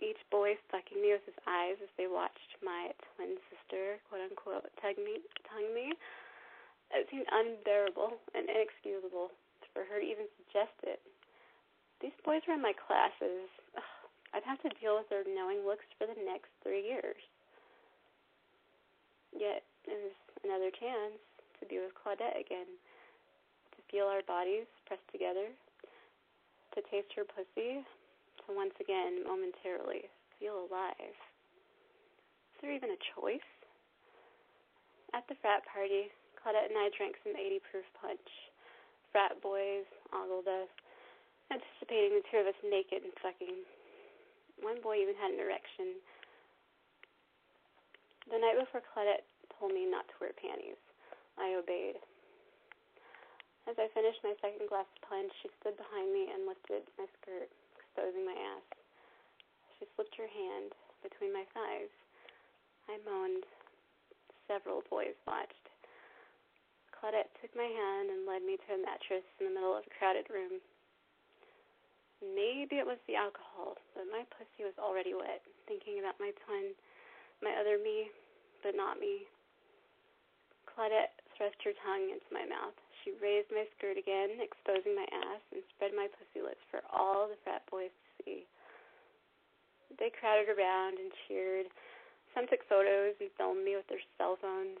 Each 0.00 0.22
boy 0.32 0.56
sucking 0.72 0.96
me 0.96 1.12
with 1.12 1.26
his 1.28 1.36
eyes 1.44 1.76
as 1.84 1.92
they 2.00 2.08
watched 2.08 2.56
my 2.64 2.94
twin 3.12 3.36
sister, 3.52 4.00
quote 4.08 4.24
unquote, 4.24 4.70
tongue 4.80 4.96
me. 5.02 5.20
Tongue 5.44 5.74
me. 5.76 5.92
It 6.94 7.04
seemed 7.12 7.28
unbearable 7.28 8.16
and 8.32 8.48
inexcusable 8.48 9.28
for 9.76 9.84
her 9.84 10.00
to 10.00 10.06
even 10.06 10.26
suggest 10.40 10.74
it. 10.88 10.98
These 12.00 12.16
boys 12.24 12.40
were 12.48 12.56
in 12.56 12.64
my 12.64 12.72
classes. 12.72 13.46
Ugh, 13.76 13.92
I'd 14.32 14.48
have 14.48 14.62
to 14.64 14.72
deal 14.80 14.96
with 14.96 15.06
their 15.12 15.22
knowing 15.28 15.62
looks 15.68 15.86
for 16.00 16.08
the 16.08 16.18
next 16.24 16.48
three 16.64 16.82
years. 16.82 17.20
Yet 19.36 19.62
it 19.86 19.94
was 20.00 20.16
another 20.42 20.72
chance 20.74 21.20
to 21.60 21.68
be 21.68 21.78
with 21.78 21.92
Claudette 21.94 22.40
again, 22.40 22.68
to 23.76 23.78
feel 23.92 24.08
our 24.08 24.24
bodies 24.24 24.66
pressed 24.88 25.06
together, 25.12 25.52
to 26.74 26.80
taste 26.88 27.12
her 27.14 27.28
pussy, 27.28 27.84
to 27.84 28.46
once 28.56 28.74
again 28.80 29.22
momentarily 29.22 30.08
feel 30.40 30.66
alive. 30.66 31.12
Is 31.12 32.56
there 32.64 32.72
even 32.72 32.96
a 32.96 33.00
choice? 33.14 33.50
At 35.12 35.28
the 35.28 35.36
frat 35.44 35.62
party, 35.68 36.08
Claudette 36.40 36.72
and 36.72 36.80
I 36.80 36.88
drank 36.96 37.20
some 37.20 37.36
80 37.36 37.60
proof 37.68 37.86
punch. 38.00 38.28
Frat 39.12 39.36
boys 39.42 39.84
ogled 40.14 40.48
us, 40.48 40.70
anticipating 41.52 42.16
the 42.16 42.26
two 42.30 42.40
of 42.40 42.48
us 42.48 42.58
naked 42.64 43.04
and 43.04 43.12
fucking. 43.20 43.66
One 44.62 44.80
boy 44.80 45.02
even 45.02 45.18
had 45.18 45.34
an 45.34 45.40
erection. 45.40 45.98
The 48.30 48.38
night 48.38 48.60
before 48.60 48.80
Claudette 48.80 49.26
told 49.58 49.72
me 49.72 49.84
not 49.84 50.06
to 50.08 50.14
wear 50.20 50.32
panties. 50.36 50.78
I 51.40 51.56
obeyed. 51.56 51.96
As 53.64 53.76
I 53.80 53.88
finished 53.96 54.20
my 54.20 54.36
second 54.44 54.68
glass 54.68 54.84
of 54.84 55.08
punch, 55.08 55.32
she 55.40 55.48
stood 55.60 55.76
behind 55.80 56.12
me 56.12 56.28
and 56.28 56.44
lifted 56.44 56.84
my 57.00 57.08
skirt, 57.20 57.48
exposing 57.80 58.28
my 58.28 58.36
ass. 58.36 58.66
She 59.78 59.88
slipped 59.96 60.16
her 60.20 60.28
hand 60.28 60.76
between 61.00 61.32
my 61.32 61.48
thighs. 61.56 61.92
I 62.92 63.00
moaned. 63.08 63.48
Several 64.50 64.82
boys 64.90 65.14
watched. 65.24 65.70
Claudette 66.90 67.30
took 67.40 67.54
my 67.54 67.70
hand 67.70 68.10
and 68.10 68.26
led 68.26 68.42
me 68.42 68.58
to 68.58 68.76
a 68.76 68.82
mattress 68.82 69.24
in 69.38 69.48
the 69.48 69.54
middle 69.54 69.72
of 69.78 69.86
a 69.86 69.94
crowded 69.96 70.26
room. 70.28 70.60
Maybe 72.20 72.76
it 72.76 72.84
was 72.84 73.00
the 73.06 73.16
alcohol, 73.16 73.80
but 73.96 74.10
my 74.12 74.26
pussy 74.36 74.66
was 74.66 74.76
already 74.76 75.14
wet, 75.14 75.40
thinking 75.64 76.02
about 76.02 76.20
my 76.20 76.34
twin, 76.44 76.76
my 77.40 77.56
other 77.56 77.80
me, 77.80 78.10
but 78.60 78.76
not 78.76 79.00
me. 79.00 79.24
Claudette 80.68 81.19
thrust 81.40 81.56
her 81.64 81.72
tongue 81.80 82.12
into 82.12 82.28
my 82.28 82.44
mouth. 82.44 82.76
She 83.00 83.16
raised 83.16 83.48
my 83.48 83.64
skirt 83.80 83.96
again, 83.96 84.36
exposing 84.44 84.92
my 84.92 85.08
ass, 85.08 85.40
and 85.56 85.64
spread 85.72 85.96
my 85.96 86.04
pussy 86.12 86.44
lips 86.44 86.60
for 86.68 86.84
all 86.92 87.32
the 87.32 87.40
frat 87.40 87.64
boys 87.72 87.88
to 87.88 88.08
see. 88.20 88.44
They 89.96 90.12
crowded 90.12 90.52
around 90.52 91.00
and 91.00 91.08
cheered. 91.24 91.72
Some 92.36 92.44
took 92.44 92.60
photos 92.68 93.16
and 93.24 93.32
filmed 93.40 93.64
me 93.64 93.72
with 93.72 93.88
their 93.88 94.04
cell 94.20 94.36
phones. 94.36 94.76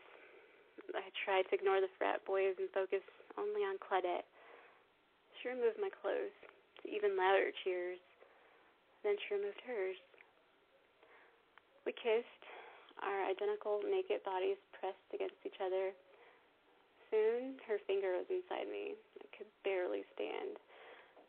I 0.92 1.08
tried 1.24 1.48
to 1.48 1.56
ignore 1.56 1.80
the 1.80 1.88
frat 1.96 2.20
boys 2.28 2.60
and 2.60 2.68
focus 2.76 3.00
only 3.40 3.64
on 3.64 3.80
Claudette. 3.80 4.28
She 5.40 5.48
removed 5.48 5.80
my 5.80 5.88
clothes 5.88 6.36
to 6.84 6.92
even 6.92 7.16
louder 7.16 7.56
cheers. 7.64 7.96
Then 9.00 9.16
she 9.16 9.40
removed 9.40 9.64
hers. 9.64 9.96
We 11.88 11.96
kissed, 11.96 12.44
our 13.00 13.24
identical 13.24 13.80
naked 13.80 14.20
bodies 14.28 14.60
pressed 14.76 15.08
against 15.16 15.40
each 15.48 15.56
other. 15.56 15.96
Soon, 17.10 17.58
her 17.66 17.82
finger 17.90 18.14
was 18.14 18.30
inside 18.30 18.70
me. 18.70 18.94
I 19.18 19.26
could 19.34 19.50
barely 19.66 20.06
stand. 20.14 20.62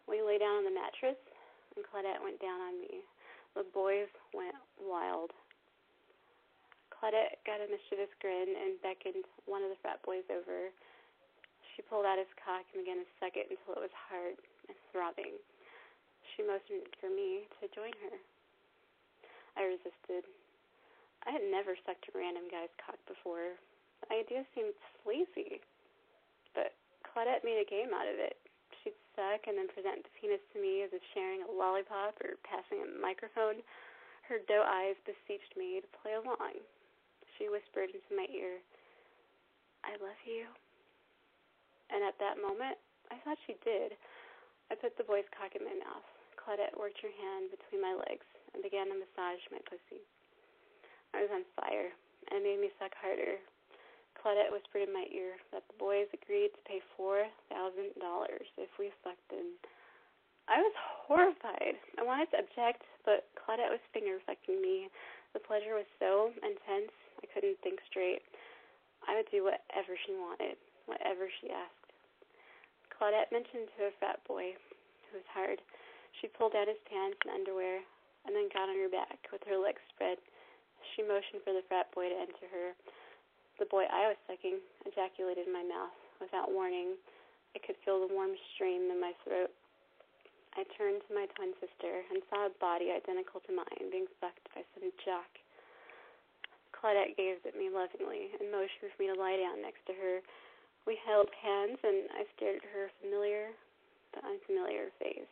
We 0.06 0.22
lay 0.22 0.38
down 0.38 0.62
on 0.62 0.66
the 0.66 0.78
mattress, 0.78 1.18
and 1.74 1.82
Claudette 1.82 2.22
went 2.22 2.38
down 2.38 2.62
on 2.62 2.78
me. 2.78 3.02
The 3.58 3.66
boys 3.74 4.10
went 4.34 4.56
wild. 4.78 5.34
Claudette 6.94 7.42
got 7.50 7.66
a 7.66 7.68
mischievous 7.68 8.14
grin 8.22 8.46
and 8.46 8.78
beckoned 8.86 9.26
one 9.50 9.66
of 9.66 9.74
the 9.74 9.82
frat 9.82 9.98
boys 10.06 10.26
over. 10.30 10.70
She 11.74 11.82
pulled 11.82 12.06
out 12.06 12.22
his 12.22 12.30
cock 12.38 12.62
and 12.72 12.86
began 12.86 13.02
to 13.02 13.10
suck 13.18 13.34
it 13.34 13.50
until 13.50 13.82
it 13.82 13.90
was 13.90 13.98
hard 14.06 14.38
and 14.70 14.78
throbbing. 14.94 15.34
She 16.38 16.46
motioned 16.46 16.94
for 17.02 17.10
me 17.10 17.50
to 17.58 17.66
join 17.74 17.92
her. 18.06 18.16
I 19.58 19.66
resisted. 19.66 20.30
I 21.26 21.34
had 21.34 21.42
never 21.50 21.74
sucked 21.84 22.06
a 22.06 22.14
random 22.14 22.46
guy's 22.54 22.72
cock 22.78 23.02
before. 23.10 23.58
The 24.06 24.22
idea 24.22 24.46
seemed 24.54 24.78
sleazy. 25.02 25.62
Claudette 27.12 27.44
made 27.44 27.60
a 27.60 27.68
game 27.68 27.92
out 27.92 28.08
of 28.08 28.16
it. 28.16 28.40
She'd 28.80 28.96
suck 29.20 29.44
and 29.52 29.60
then 29.60 29.68
present 29.68 30.00
the 30.08 30.16
penis 30.16 30.40
to 30.56 30.64
me 30.64 30.88
as 30.88 30.96
if 30.96 31.04
sharing 31.12 31.44
a 31.44 31.52
lollipop 31.52 32.16
or 32.24 32.40
passing 32.48 32.80
a 32.80 32.88
microphone. 33.04 33.60
Her 34.32 34.40
doe 34.48 34.64
eyes 34.64 34.96
beseeched 35.04 35.60
me 35.60 35.84
to 35.84 35.98
play 36.00 36.16
along. 36.16 36.64
She 37.36 37.52
whispered 37.52 37.92
into 37.92 38.16
my 38.16 38.32
ear, 38.32 38.64
I 39.84 40.00
love 40.00 40.18
you. 40.24 40.48
And 41.92 42.00
at 42.00 42.16
that 42.24 42.40
moment, 42.40 42.80
I 43.12 43.20
thought 43.28 43.42
she 43.44 43.60
did. 43.68 44.00
I 44.72 44.80
put 44.80 44.96
the 44.96 45.04
boy's 45.04 45.28
cock 45.36 45.52
in 45.60 45.68
my 45.68 45.76
mouth. 45.84 46.08
Claudette 46.40 46.80
worked 46.80 47.04
her 47.04 47.12
hand 47.12 47.52
between 47.52 47.84
my 47.84 47.92
legs 47.92 48.24
and 48.56 48.64
began 48.64 48.88
to 48.88 48.96
massage 48.96 49.44
my 49.52 49.60
pussy. 49.68 50.00
I 51.12 51.28
was 51.28 51.32
on 51.36 51.44
fire, 51.60 51.92
and 52.32 52.40
it 52.40 52.48
made 52.48 52.64
me 52.64 52.72
suck 52.80 52.96
harder. 52.96 53.36
Claudette 54.22 54.54
whispered 54.54 54.86
in 54.86 54.94
my 54.94 55.10
ear 55.10 55.34
that 55.50 55.66
the 55.66 55.82
boys 55.82 56.06
agreed 56.14 56.54
to 56.54 56.70
pay 56.70 56.78
$4,000 56.94 57.26
if 58.62 58.70
we 58.78 58.94
them. 59.34 59.58
I 60.46 60.62
was 60.62 60.76
horrified. 60.78 61.82
I 61.98 62.06
wanted 62.06 62.30
to 62.32 62.46
object, 62.46 62.86
but 63.02 63.26
Claudette 63.34 63.74
was 63.74 63.82
finger 63.98 64.22
fucking 64.30 64.62
me. 64.62 64.94
The 65.34 65.42
pleasure 65.42 65.74
was 65.74 65.90
so 65.98 66.30
intense, 66.46 66.94
I 67.18 67.26
couldn't 67.34 67.58
think 67.66 67.82
straight. 67.90 68.22
I 69.10 69.18
would 69.18 69.26
do 69.34 69.42
whatever 69.42 69.98
she 70.06 70.14
wanted, 70.14 70.54
whatever 70.86 71.26
she 71.42 71.50
asked. 71.50 71.90
Claudette 72.94 73.34
mentioned 73.34 73.74
to 73.74 73.90
a 73.90 73.98
fat 73.98 74.22
boy 74.30 74.54
who 75.10 75.18
was 75.18 75.30
hard. 75.34 75.58
She 76.22 76.30
pulled 76.30 76.54
down 76.54 76.70
his 76.70 76.78
pants 76.86 77.18
and 77.26 77.34
underwear 77.34 77.82
and 78.30 78.38
then 78.38 78.54
got 78.54 78.70
on 78.70 78.78
her 78.78 78.92
back 78.92 79.18
with 79.34 79.42
her 79.50 79.58
legs 79.58 79.82
spread. 79.90 80.22
She 80.94 81.02
motioned 81.02 81.42
for 81.42 81.58
the 81.58 81.66
frat 81.66 81.90
boy 81.98 82.14
to 82.14 82.22
enter 82.22 82.46
her. 82.54 82.78
The 83.62 83.70
boy 83.70 83.86
I 83.94 84.10
was 84.10 84.18
sucking 84.26 84.58
ejaculated 84.90 85.46
in 85.46 85.54
my 85.54 85.62
mouth 85.62 85.94
without 86.18 86.50
warning. 86.50 86.98
I 87.54 87.62
could 87.62 87.78
feel 87.86 88.02
the 88.02 88.10
warm 88.10 88.34
stream 88.58 88.90
in 88.90 88.98
my 88.98 89.14
throat. 89.22 89.54
I 90.58 90.66
turned 90.74 91.06
to 91.06 91.14
my 91.14 91.30
twin 91.38 91.54
sister 91.62 92.02
and 92.10 92.26
saw 92.26 92.50
a 92.50 92.58
body 92.58 92.90
identical 92.90 93.38
to 93.46 93.54
mine 93.54 93.94
being 93.94 94.10
sucked 94.18 94.50
by 94.58 94.66
some 94.74 94.90
jock. 95.06 95.30
Claudette 96.74 97.14
gazed 97.14 97.46
at 97.46 97.54
me 97.54 97.70
lovingly 97.70 98.34
and 98.34 98.50
motioned 98.50 98.90
for 98.90 98.98
me 98.98 99.14
to 99.14 99.22
lie 99.22 99.38
down 99.38 99.62
next 99.62 99.86
to 99.86 99.94
her. 99.94 100.26
We 100.90 100.98
held 101.06 101.30
hands 101.30 101.78
and 101.86 102.10
I 102.18 102.26
stared 102.34 102.66
at 102.66 102.74
her 102.74 102.90
familiar 102.98 103.54
but 104.10 104.26
unfamiliar 104.26 104.90
face. 104.98 105.30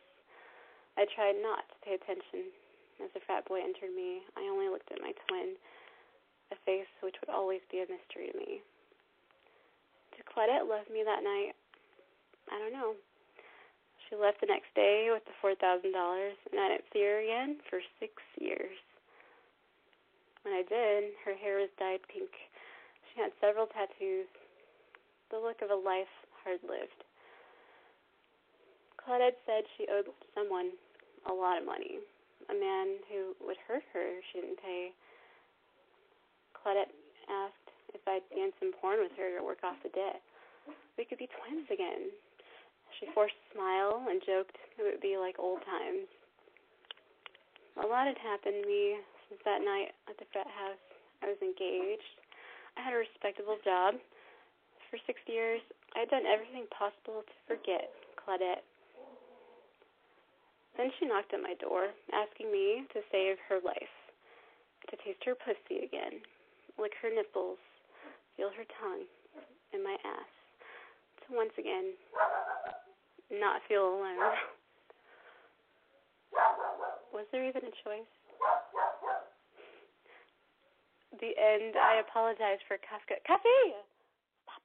I 0.94 1.02
tried 1.18 1.42
not 1.42 1.66
to 1.66 1.76
pay 1.82 1.98
attention. 1.98 2.54
As 3.02 3.10
the 3.10 3.26
frat 3.26 3.42
boy 3.50 3.58
entered 3.58 3.90
me, 3.90 4.22
I 4.38 4.46
only 4.46 4.70
looked 4.70 4.94
at 4.94 5.02
my 5.02 5.10
twin 5.26 5.58
a 6.52 6.56
face 6.66 6.90
which 7.00 7.16
would 7.20 7.32
always 7.32 7.60
be 7.70 7.78
a 7.78 7.90
mystery 7.90 8.30
to 8.30 8.38
me. 8.38 8.60
Did 10.16 10.26
Claudette 10.26 10.68
love 10.68 10.86
me 10.92 11.02
that 11.06 11.22
night? 11.22 11.54
I 12.50 12.58
don't 12.58 12.74
know. 12.74 12.94
She 14.08 14.18
left 14.18 14.42
the 14.42 14.50
next 14.50 14.74
day 14.74 15.08
with 15.14 15.24
the 15.24 15.36
four 15.38 15.54
thousand 15.54 15.92
dollars, 15.94 16.34
and 16.50 16.58
I 16.58 16.74
didn't 16.74 16.90
see 16.92 17.06
her 17.06 17.22
again 17.22 17.62
for 17.70 17.78
six 18.02 18.18
years. 18.38 18.74
When 20.42 20.54
I 20.54 20.66
did, 20.66 21.14
her 21.24 21.36
hair 21.38 21.62
was 21.62 21.70
dyed 21.78 22.02
pink. 22.10 22.30
She 23.12 23.20
had 23.20 23.30
several 23.40 23.66
tattoos, 23.66 24.26
the 25.30 25.38
look 25.38 25.62
of 25.62 25.70
a 25.70 25.78
life 25.78 26.10
hard 26.42 26.58
lived. 26.66 27.04
Claudette 28.98 29.38
said 29.46 29.62
she 29.76 29.86
owed 29.86 30.10
someone 30.34 30.72
a 31.28 31.32
lot 31.32 31.58
of 31.58 31.66
money, 31.66 32.00
a 32.48 32.54
man 32.54 32.98
who 33.08 33.36
would 33.44 33.56
hurt 33.68 33.84
her 33.92 34.18
if 34.18 34.24
she 34.32 34.40
didn't 34.40 34.58
pay. 34.58 34.92
Claudette 36.60 36.92
asked 37.28 37.68
if 37.94 38.00
I'd 38.06 38.24
dance 38.36 38.52
some 38.60 38.72
porn 38.80 39.00
with 39.00 39.12
her 39.16 39.38
to 39.38 39.44
work 39.44 39.64
off 39.64 39.80
the 39.82 39.92
debt. 39.96 40.20
We 40.98 41.04
could 41.08 41.18
be 41.18 41.28
twins 41.40 41.66
again. 41.72 42.12
She 42.98 43.08
forced 43.16 43.34
a 43.34 43.54
smile 43.56 44.04
and 44.08 44.20
joked 44.20 44.56
it 44.76 44.84
would 44.84 45.00
be 45.00 45.16
like 45.16 45.40
old 45.40 45.64
times. 45.64 46.04
A 47.80 47.86
lot 47.86 48.06
had 48.06 48.18
happened 48.20 48.60
to 48.60 48.66
me 48.68 49.00
since 49.28 49.40
that 49.44 49.64
night 49.64 49.96
at 50.04 50.18
the 50.20 50.28
frat 50.32 50.48
house. 50.52 50.84
I 51.22 51.32
was 51.32 51.40
engaged. 51.40 52.18
I 52.76 52.84
had 52.84 52.92
a 52.92 53.00
respectable 53.00 53.56
job. 53.64 53.96
For 54.90 54.98
six 55.06 55.20
years, 55.26 55.62
I 55.96 56.04
had 56.04 56.10
done 56.10 56.26
everything 56.26 56.66
possible 56.74 57.22
to 57.24 57.36
forget 57.46 57.88
Claudette. 58.20 58.66
Then 60.76 60.90
she 60.98 61.06
knocked 61.06 61.32
at 61.32 61.40
my 61.40 61.54
door, 61.56 61.88
asking 62.12 62.52
me 62.52 62.84
to 62.92 63.00
save 63.12 63.36
her 63.48 63.60
life, 63.64 63.94
to 64.90 64.96
taste 65.04 65.22
her 65.24 65.34
pussy 65.34 65.84
again, 65.84 66.20
lick 66.80 66.96
her 67.04 67.12
nipples, 67.12 67.60
feel 68.36 68.48
her 68.56 68.64
tongue 68.80 69.04
in 69.76 69.84
my 69.84 69.96
ass, 70.00 70.32
to 71.28 71.36
once 71.36 71.52
again 71.58 71.92
not 73.30 73.60
feel 73.68 73.86
alone. 73.86 74.18
Was 77.12 77.26
there 77.30 77.46
even 77.46 77.62
a 77.62 77.74
choice? 77.84 78.10
The 81.20 81.36
end. 81.36 81.76
I 81.76 82.00
apologize 82.00 82.58
for 82.66 82.78
Kafka. 82.80 83.20
Coffee! 83.26 83.76
Stop. 84.42 84.64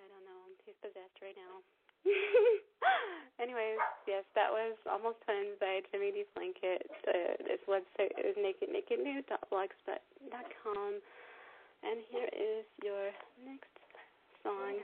I 0.00 0.06
don't 0.08 0.24
know. 0.24 0.48
He's 0.64 0.78
possessed 0.80 1.18
right 1.20 1.36
now. 1.36 1.60
Anyways, 3.42 3.78
yes, 4.06 4.24
that 4.34 4.50
was 4.50 4.76
Almost 4.90 5.18
Twins 5.24 5.56
by 5.60 5.80
Jimmy 5.92 6.10
D. 6.10 6.24
Blanket. 6.34 6.90
Uh, 7.06 7.36
this 7.46 7.60
website 7.68 8.10
is 8.18 8.34
nakednakednude.blogspot.com. 8.36 11.00
And 11.84 12.00
here 12.10 12.28
is 12.32 12.64
your 12.82 13.12
next 13.46 13.70
song. 14.42 14.80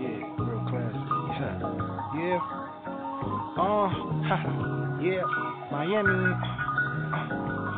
Yeah, 0.00 0.20
real 0.38 0.64
classic. 0.68 1.72
Yeah. 2.12 2.38
Oh, 3.56 3.88
yeah. 5.02 5.24
Miami. 5.70 6.20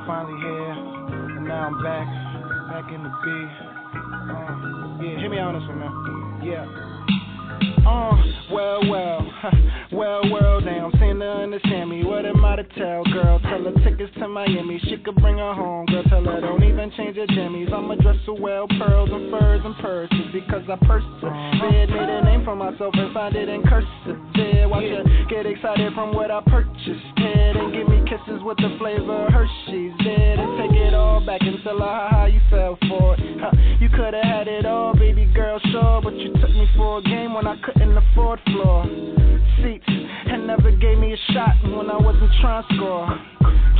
Finally 0.06 0.38
here. 0.40 1.03
Now 1.44 1.66
I'm 1.68 1.82
back. 1.82 2.08
Back 2.72 2.90
in 2.90 3.02
the 3.02 3.12
B. 3.22 3.28
Uh, 3.28 5.04
yeah, 5.04 5.20
hit 5.20 5.30
me 5.30 5.38
on 5.38 5.52
this 5.52 5.68
one, 5.68 5.78
man. 5.78 6.40
Yeah. 6.42 6.64
Uh, 7.84 8.16
well, 8.50 8.80
well, 8.88 9.20
well, 9.92 10.22
well, 10.32 10.60
damn, 10.62 10.90
seem 10.92 11.20
to 11.20 11.28
understand 11.28 11.90
me. 11.90 12.02
What 12.02 12.24
am 12.24 12.42
I 12.42 12.56
to 12.56 12.64
tell, 12.64 13.04
girl? 13.12 13.38
Tell 13.40 13.62
her 13.62 13.72
tickets 13.84 14.10
to 14.20 14.26
Miami, 14.26 14.80
she 14.84 14.96
could 15.04 15.16
bring 15.16 15.36
her 15.36 15.52
home. 15.52 15.84
Girl, 15.86 16.02
tell 16.04 16.24
her 16.24 16.40
don't 16.40 16.64
even 16.64 16.90
change 16.96 17.16
her 17.16 17.26
jimmies. 17.26 17.68
I'ma 17.74 17.96
dress 17.96 18.16
her 18.24 18.32
well, 18.32 18.66
pearls 18.78 19.10
and 19.12 19.30
furs 19.30 19.60
and 19.64 19.76
purses 19.76 20.32
because 20.32 20.64
I 20.64 20.76
persevered. 20.86 21.90
Made 21.90 22.08
a 22.08 22.24
name 22.24 22.44
for 22.46 22.56
myself 22.56 22.94
and 22.96 23.12
find 23.12 23.36
it 23.36 23.50
in 23.50 23.62
cursive. 23.64 24.16
Yeah, 24.34 24.64
watch 24.64 24.84
her 24.84 25.04
get 25.28 25.44
excited 25.44 25.92
from 25.92 26.14
what 26.14 26.30
I 26.30 26.40
purchased. 26.46 27.04
And 27.16 27.72
give 27.72 27.86
me 27.86 27.93
kisses 28.06 28.42
with 28.42 28.56
the 28.58 28.76
flavor 28.78 29.26
of 29.26 29.32
Hershey's. 29.32 29.92
Dead 30.04 30.38
and 30.38 30.58
take 30.58 30.76
it 30.76 30.94
all 30.94 31.24
back 31.24 31.40
and 31.42 31.58
tell 31.62 31.78
her 31.78 32.08
how 32.10 32.26
you 32.26 32.40
fell 32.50 32.78
for 32.88 33.14
it. 33.14 33.20
Huh, 33.40 33.50
you 33.80 33.88
could 33.88 34.14
have 34.14 34.24
had 34.24 34.48
it 34.48 34.66
all, 34.66 34.94
baby 34.94 35.24
girl, 35.34 35.58
sure, 35.70 36.00
but 36.02 36.14
you 36.14 36.32
took 36.34 36.50
me 36.50 36.68
for 36.76 36.98
a 36.98 37.02
game 37.02 37.34
when 37.34 37.46
I 37.46 37.56
couldn't 37.62 37.96
afford 37.96 38.40
floor 38.46 38.84
seats 39.62 39.84
and 39.88 40.46
never 40.46 40.70
gave 40.70 40.98
me 40.98 41.12
a 41.12 41.32
shot 41.32 41.54
when 41.64 41.90
I 41.90 41.96
wasn't 41.96 42.30
trying 42.40 42.64
to 42.68 42.74
score. 42.76 43.08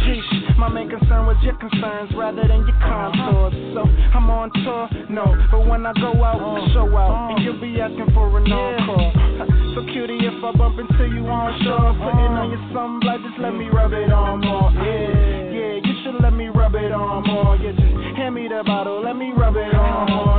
Jeez, 0.04 0.56
my 0.58 0.68
main 0.68 0.88
concern 0.88 1.26
was 1.26 1.36
your 1.42 1.56
concerns 1.56 2.10
rather 2.16 2.42
than 2.42 2.66
your 2.66 2.78
contours. 2.80 3.54
So 3.74 3.82
I'm 4.14 4.30
on 4.30 4.50
tour, 4.64 4.88
no, 5.10 5.24
but 5.50 5.66
when 5.66 5.86
I 5.86 5.92
go 5.94 6.24
out, 6.24 6.40
I 6.40 6.72
show 6.72 6.96
out, 6.96 7.36
and 7.36 7.44
you'll 7.44 7.60
be 7.60 7.80
asking 7.80 8.12
for 8.14 8.36
an 8.38 8.50
encore. 8.50 9.63
So 9.74 9.82
cutie, 9.86 10.18
if 10.22 10.44
I 10.44 10.52
bump 10.56 10.78
into 10.78 11.04
you 11.10 11.26
on 11.26 11.50
shore, 11.64 11.90
putting 11.98 12.30
on 12.38 12.50
your 12.50 12.62
sunblock, 12.70 13.26
just 13.26 13.40
let 13.40 13.54
me 13.54 13.68
rub 13.68 13.92
it 13.92 14.12
on 14.12 14.40
more. 14.40 14.70
Yeah, 14.70 15.50
yeah, 15.50 15.82
you 15.82 15.94
should 16.04 16.22
let 16.22 16.32
me 16.32 16.46
rub 16.46 16.76
it 16.76 16.92
on 16.92 17.26
more. 17.26 17.56
Yeah, 17.56 17.72
just 17.72 18.16
hand 18.16 18.36
me 18.36 18.46
the 18.46 18.62
bottle, 18.64 19.02
let 19.02 19.16
me 19.16 19.32
rub 19.34 19.56
it 19.56 19.74
on 19.74 20.10
more. 20.10 20.33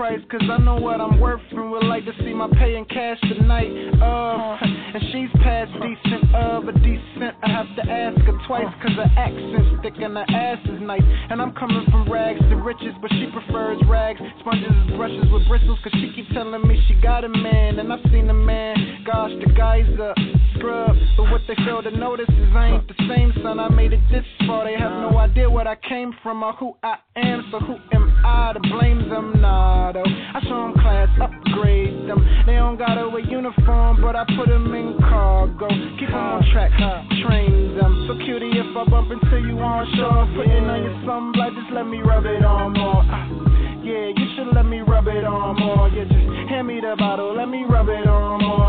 Price, 0.00 0.20
cause 0.30 0.40
I 0.50 0.56
know 0.56 0.76
what 0.76 0.98
I'm 0.98 1.20
worth 1.20 1.42
and 1.50 1.70
would 1.70 1.84
like 1.84 2.06
to 2.06 2.12
see 2.24 2.32
my 2.32 2.48
pay 2.56 2.74
in 2.74 2.86
cash 2.86 3.20
tonight. 3.20 3.68
Uh, 4.00 4.56
and 4.64 5.02
she's 5.12 5.28
past 5.42 5.70
decent, 5.76 6.34
uh, 6.34 6.58
but 6.64 6.74
decent. 6.80 7.36
I 7.42 7.48
have 7.52 7.68
to 7.76 7.82
ask 7.84 8.16
her 8.24 8.32
twice, 8.48 8.72
cause 8.80 8.96
her 8.96 9.10
accent's 9.20 9.82
thick 9.82 10.00
and 10.00 10.16
her 10.16 10.24
ass 10.24 10.56
is 10.64 10.80
nice. 10.80 11.04
And 11.04 11.42
I'm 11.42 11.52
coming 11.52 11.84
from 11.90 12.10
rags 12.10 12.40
to 12.40 12.56
riches, 12.56 12.96
but 13.02 13.10
she 13.10 13.28
prefers 13.30 13.76
rags. 13.88 14.20
Sponges 14.40 14.72
and 14.72 14.96
brushes 14.96 15.30
with 15.30 15.46
bristles, 15.46 15.78
cause 15.84 15.92
she 15.92 16.12
keep 16.16 16.32
telling 16.32 16.66
me 16.66 16.82
she 16.88 16.94
got 16.94 17.24
a 17.24 17.28
man. 17.28 17.78
And 17.78 17.92
I've 17.92 18.00
seen 18.10 18.30
a 18.30 18.34
man, 18.34 19.04
gosh, 19.04 19.32
the 19.44 19.52
guy's 19.52 19.84
a 20.00 20.14
scrub. 20.60 20.96
But 21.16 21.30
what 21.30 21.40
they 21.48 21.54
fail 21.64 21.82
to 21.82 21.90
notice 21.90 22.28
is 22.28 22.50
I 22.54 22.68
ain't 22.68 22.86
the 22.86 22.94
same 23.08 23.32
son. 23.42 23.58
I 23.58 23.68
made 23.68 23.92
it 23.92 24.00
this 24.10 24.24
far, 24.46 24.64
they 24.64 24.76
have 24.78 24.92
no 24.92 25.18
idea 25.18 25.48
what 25.50 25.66
I 25.66 25.76
came 25.76 26.14
from 26.22 26.42
or 26.42 26.52
who 26.54 26.76
I 26.82 26.96
am. 27.16 27.48
So 27.50 27.58
who 27.58 27.76
am 27.92 28.20
I 28.24 28.52
to 28.52 28.60
blame 28.60 29.08
them? 29.08 29.40
Nah, 29.40 29.92
though. 29.92 30.04
I 30.04 30.40
show 30.42 30.68
them 30.68 30.74
class, 30.74 31.08
upgrade 31.20 32.08
them. 32.08 32.20
They 32.46 32.54
don't 32.54 32.76
gotta 32.76 33.08
wear 33.08 33.20
uniform, 33.20 34.00
but 34.00 34.16
I 34.16 34.24
put 34.36 34.48
them 34.48 34.72
in 34.74 34.98
cargo. 34.98 35.68
Keep 35.98 36.08
them 36.08 36.14
on 36.14 36.44
track, 36.52 36.70
huh? 36.74 37.02
train 37.26 37.76
them. 37.76 38.06
So 38.08 38.14
cutie 38.24 38.52
if 38.52 38.76
I 38.76 38.84
bump 38.88 39.10
into 39.10 39.36
you 39.46 39.58
on 39.58 39.86
shore. 39.96 40.28
Putting 40.36 40.64
on 40.68 40.82
your 40.82 40.96
sunlight, 41.06 41.52
just 41.54 41.72
let 41.72 41.86
me 41.86 42.00
rub 42.00 42.24
it 42.26 42.44
on 42.44 42.72
more. 42.72 43.02
Uh, 43.02 43.50
yeah, 43.82 44.12
you 44.14 44.26
should 44.36 44.54
let 44.54 44.66
me 44.66 44.80
rub 44.80 45.08
it 45.08 45.24
on 45.24 45.56
more. 45.58 45.88
Yeah, 45.88 46.04
just 46.04 46.50
hand 46.50 46.66
me 46.66 46.80
the 46.80 46.94
bottle, 46.98 47.34
let 47.34 47.48
me 47.48 47.64
rub 47.64 47.88
it 47.88 48.06
on 48.06 48.42
more. 48.42 48.59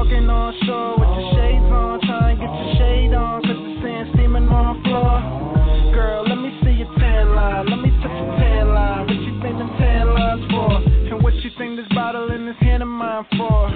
And 0.00 0.08
walking 0.08 0.30
on 0.30 0.54
shore 0.64 0.96
with 0.96 1.12
your 1.12 1.28
shades 1.36 1.68
on, 1.68 2.00
try 2.08 2.30
and 2.30 2.40
get 2.40 2.48
your 2.48 2.72
shade 2.80 3.12
on, 3.12 3.42
cause 3.42 3.52
the 3.52 3.80
sand 3.84 4.08
steaming 4.14 4.48
on 4.48 4.64
the 4.72 4.88
floor. 4.88 5.92
Girl, 5.92 6.24
let 6.26 6.40
me 6.40 6.56
see 6.64 6.72
your 6.80 6.88
tan 6.96 7.36
line, 7.36 7.68
let 7.68 7.80
me 7.84 7.90
touch 8.00 8.08
your 8.08 8.32
tan 8.40 8.72
line. 8.72 9.04
What 9.04 9.20
you 9.20 9.36
think 9.44 9.58
them 9.60 9.68
tan 9.76 10.08
lines 10.08 10.44
for? 10.48 10.72
And 11.12 11.22
what 11.22 11.34
you 11.44 11.50
think 11.58 11.76
this 11.76 11.88
bottle 11.94 12.32
in 12.32 12.46
this 12.46 12.56
hand 12.60 12.82
of 12.82 12.88
mine 12.88 13.26
for? 13.36 13.68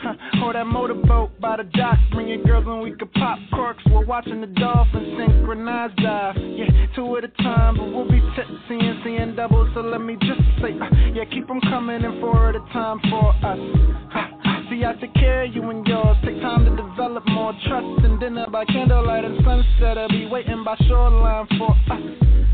Huh. 0.00 0.14
Or 0.42 0.54
that 0.54 0.64
motorboat 0.64 1.38
by 1.38 1.58
the 1.58 1.64
dock, 1.64 1.98
bringing 2.12 2.42
girls 2.42 2.64
and 2.66 2.80
we 2.80 2.92
could 2.96 3.12
pop 3.12 3.38
corks. 3.52 3.84
We're 3.92 4.06
watching 4.06 4.40
the 4.40 4.46
dolphins 4.46 5.12
synchronize 5.20 5.90
dive. 6.00 6.36
Yeah, 6.40 6.72
two 6.96 7.16
at 7.18 7.24
a 7.24 7.28
time, 7.44 7.76
but 7.76 7.92
we'll 7.92 8.08
be 8.08 8.22
tipsy 8.34 8.80
and 8.80 9.04
seeing 9.04 9.36
double. 9.36 9.70
So 9.74 9.82
let 9.82 10.00
me 10.00 10.16
just 10.24 10.40
say, 10.64 10.72
uh, 10.72 10.88
yeah, 11.12 11.28
keep 11.28 11.46
them 11.46 11.60
coming 11.60 12.02
in 12.02 12.18
four 12.18 12.48
at 12.48 12.56
a 12.56 12.64
time 12.72 12.98
for 13.10 13.28
us. 13.44 13.60
Huh. 14.08 14.39
See, 14.70 14.84
I 14.84 14.92
take 15.00 15.14
care 15.14 15.42
of 15.42 15.54
you 15.54 15.68
and 15.70 15.84
yours. 15.84 16.16
Take 16.24 16.40
time 16.40 16.64
to 16.64 16.70
develop 16.70 17.26
more 17.26 17.52
trust. 17.66 18.04
And 18.04 18.20
dinner 18.20 18.46
by 18.50 18.64
candlelight 18.66 19.24
and 19.24 19.44
sunset. 19.44 19.98
I'll 19.98 20.08
be 20.08 20.26
waiting 20.26 20.62
by 20.64 20.76
shoreline 20.86 21.48
for 21.58 21.72
us. 21.72 22.00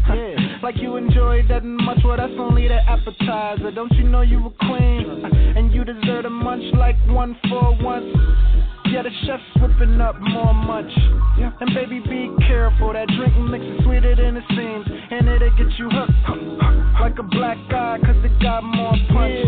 Yeah, 0.08 0.58
like 0.62 0.76
you 0.78 0.96
enjoyed 0.96 1.48
that 1.48 1.64
much. 1.64 1.98
Well, 2.04 2.16
that's 2.16 2.32
only 2.38 2.68
the 2.68 2.78
appetizer. 2.88 3.70
Don't 3.70 3.92
you 3.92 4.04
know 4.04 4.22
you 4.22 4.38
a 4.46 4.50
queen? 4.50 5.24
Uh, 5.24 5.58
and 5.58 5.74
you 5.74 5.84
deserve 5.84 6.24
a 6.24 6.30
munch 6.30 6.64
like 6.74 6.96
one 7.08 7.36
for 7.50 7.76
once. 7.82 8.06
Yeah, 8.86 9.02
the 9.02 9.10
chef's 9.26 9.42
whipping 9.60 10.00
up 10.00 10.18
more 10.18 10.54
munch. 10.54 10.92
Yeah. 11.38 11.50
And 11.60 11.74
baby, 11.74 12.00
be 12.00 12.30
careful. 12.46 12.92
That 12.92 13.08
drink 13.08 13.36
mix 13.50 13.64
is 13.64 13.84
sweeter 13.84 14.14
than 14.14 14.36
it 14.36 14.44
seems. 14.50 14.86
And 15.10 15.28
it'll 15.28 15.50
get 15.50 15.76
you 15.76 15.90
hooked 15.90 17.00
like 17.00 17.18
a 17.18 17.24
black 17.24 17.58
eye, 17.70 17.98
cause 18.04 18.16
it 18.24 18.40
got 18.40 18.64
more 18.64 18.94
punch. 19.12 19.45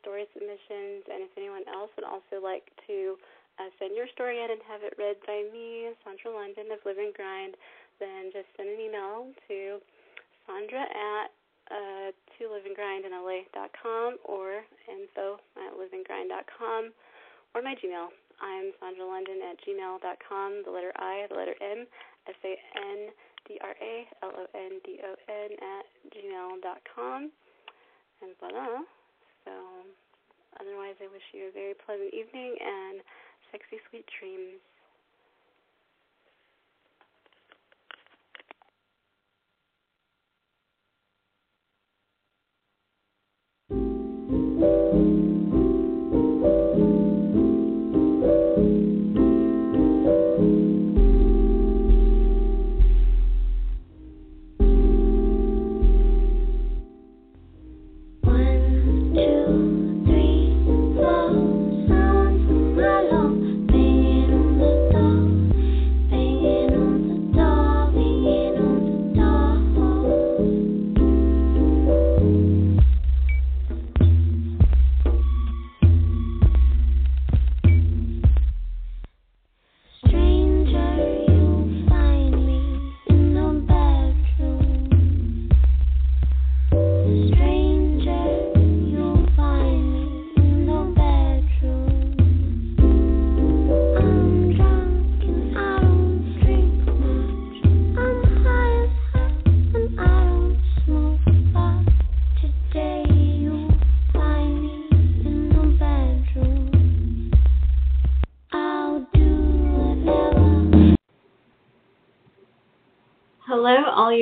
Story 0.00 0.26
submissions. 0.32 1.06
And 1.10 1.22
if 1.26 1.32
anyone 1.36 1.66
else 1.68 1.90
would 1.94 2.06
also 2.06 2.42
like 2.42 2.66
to 2.86 3.18
uh, 3.58 3.70
send 3.78 3.94
your 3.94 4.10
story 4.14 4.42
in 4.42 4.50
and 4.50 4.62
have 4.66 4.82
it 4.82 4.98
read 4.98 5.18
by 5.26 5.46
me, 5.52 5.94
Sandra 6.02 6.34
London 6.34 6.74
of 6.74 6.82
Live 6.82 6.98
and 6.98 7.14
Grind, 7.14 7.54
then 8.02 8.34
just 8.34 8.50
send 8.58 8.70
an 8.70 8.80
email 8.80 9.30
to 9.46 9.78
Sandra 10.46 10.82
at 10.82 11.30
uh, 11.70 12.12
to 12.36 12.42
liveandgrindinla.com 12.50 14.18
or 14.24 14.60
info 14.84 15.40
at 15.56 15.72
liveandgrind.com 15.72 16.92
or 17.54 17.62
my 17.62 17.74
Gmail. 17.78 18.10
I'm 18.42 18.72
Sandra 18.80 19.06
London 19.06 19.38
at 19.48 19.56
gmail.com, 19.62 20.62
the 20.66 20.70
letter 20.70 20.92
I, 20.96 21.26
the 21.30 21.36
letter 21.36 21.54
M, 21.62 21.86
S 22.28 22.34
A 22.44 22.54
N 22.76 23.08
D 23.46 23.58
R 23.62 23.74
A 23.80 23.94
L 24.22 24.32
O 24.34 24.46
N 24.54 24.80
D 24.84 24.98
O 25.04 25.14
N 25.28 25.50
at 25.54 25.86
gmail.com. 26.12 27.30
And 28.22 28.32
voila. 28.40 28.82
So, 29.44 29.52
otherwise, 30.60 30.94
I 31.00 31.08
wish 31.12 31.22
you 31.32 31.48
a 31.48 31.52
very 31.52 31.74
pleasant 31.86 32.12
evening 32.14 32.56
and 32.60 33.00
sexy, 33.52 33.78
sweet 33.90 34.06
dreams. 34.18 34.60
One, 44.56 44.70
two, 45.00 45.23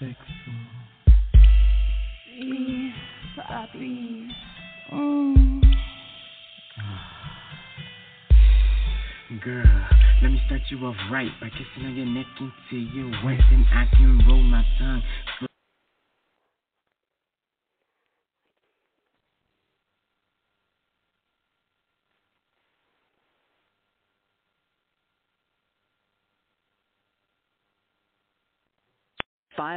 Girl, 0.00 0.14
let 10.22 10.30
me 10.30 10.40
start 10.46 10.60
you 10.70 10.86
off 10.86 10.94
right 11.10 11.28
by 11.40 11.50
kissing 11.50 11.84
on 11.84 11.96
your 11.96 12.06
neck 12.06 12.26
into 12.38 12.76
your 12.76 13.10
waist, 13.24 13.42
and 13.50 13.66
I 13.72 13.88
can 13.92 14.24
roll 14.28 14.42
my 14.42 14.64
tongue. 14.78 15.02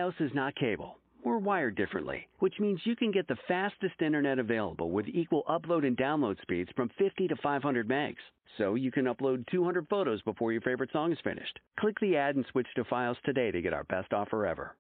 Fios 0.01 0.19
is 0.19 0.31
not 0.33 0.55
cable. 0.55 0.97
We're 1.23 1.37
wired 1.37 1.75
differently, 1.75 2.27
which 2.39 2.59
means 2.59 2.79
you 2.85 2.95
can 2.95 3.11
get 3.11 3.27
the 3.27 3.37
fastest 3.47 4.01
internet 4.01 4.39
available 4.39 4.89
with 4.89 5.07
equal 5.07 5.43
upload 5.47 5.85
and 5.85 5.95
download 5.95 6.41
speeds 6.41 6.71
from 6.75 6.89
50 6.97 7.27
to 7.27 7.35
500 7.35 7.87
megs. 7.87 8.15
So 8.57 8.73
you 8.73 8.91
can 8.91 9.05
upload 9.05 9.45
200 9.51 9.87
photos 9.89 10.19
before 10.23 10.51
your 10.51 10.61
favorite 10.61 10.91
song 10.91 11.11
is 11.11 11.19
finished. 11.23 11.59
Click 11.79 11.99
the 12.01 12.17
ad 12.17 12.35
and 12.35 12.45
switch 12.51 12.65
to 12.75 12.83
Fios 12.85 13.15
today 13.23 13.51
to 13.51 13.61
get 13.61 13.73
our 13.73 13.83
best 13.83 14.11
offer 14.11 14.47
ever. 14.47 14.75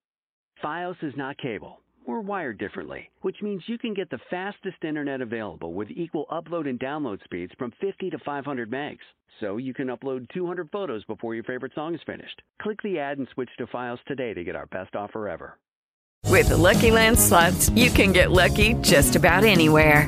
Fios 0.63 0.95
is 1.03 1.13
not 1.15 1.37
cable. 1.37 1.81
We're 2.05 2.19
wired 2.19 2.57
differently, 2.57 3.09
which 3.21 3.41
means 3.41 3.63
you 3.67 3.77
can 3.77 3.93
get 3.93 4.09
the 4.09 4.19
fastest 4.29 4.83
internet 4.83 5.21
available 5.21 5.73
with 5.73 5.91
equal 5.91 6.25
upload 6.31 6.67
and 6.67 6.79
download 6.79 7.23
speeds 7.23 7.53
from 7.59 7.71
50 7.79 8.09
to 8.09 8.17
500 8.19 8.71
megs. 8.71 8.97
So 9.39 9.57
you 9.57 9.73
can 9.73 9.87
upload 9.87 10.27
200 10.29 10.69
photos 10.71 11.03
before 11.05 11.35
your 11.35 11.43
favorite 11.43 11.73
song 11.75 11.93
is 11.93 12.01
finished. 12.05 12.41
Click 12.61 12.81
the 12.83 12.97
ad 12.97 13.19
and 13.19 13.27
switch 13.33 13.49
to 13.57 13.67
Fios 13.67 14.03
today 14.07 14.33
to 14.33 14.43
get 14.43 14.55
our 14.55 14.65
best 14.67 14.95
offer 14.95 15.27
ever. 15.29 15.57
With 16.27 16.49
the 16.49 16.57
Lucky 16.57 16.91
Land 16.91 17.19
slots, 17.19 17.69
you 17.71 17.89
can 17.91 18.13
get 18.13 18.31
lucky 18.31 18.73
just 18.75 19.15
about 19.15 19.43
anywhere. 19.43 20.07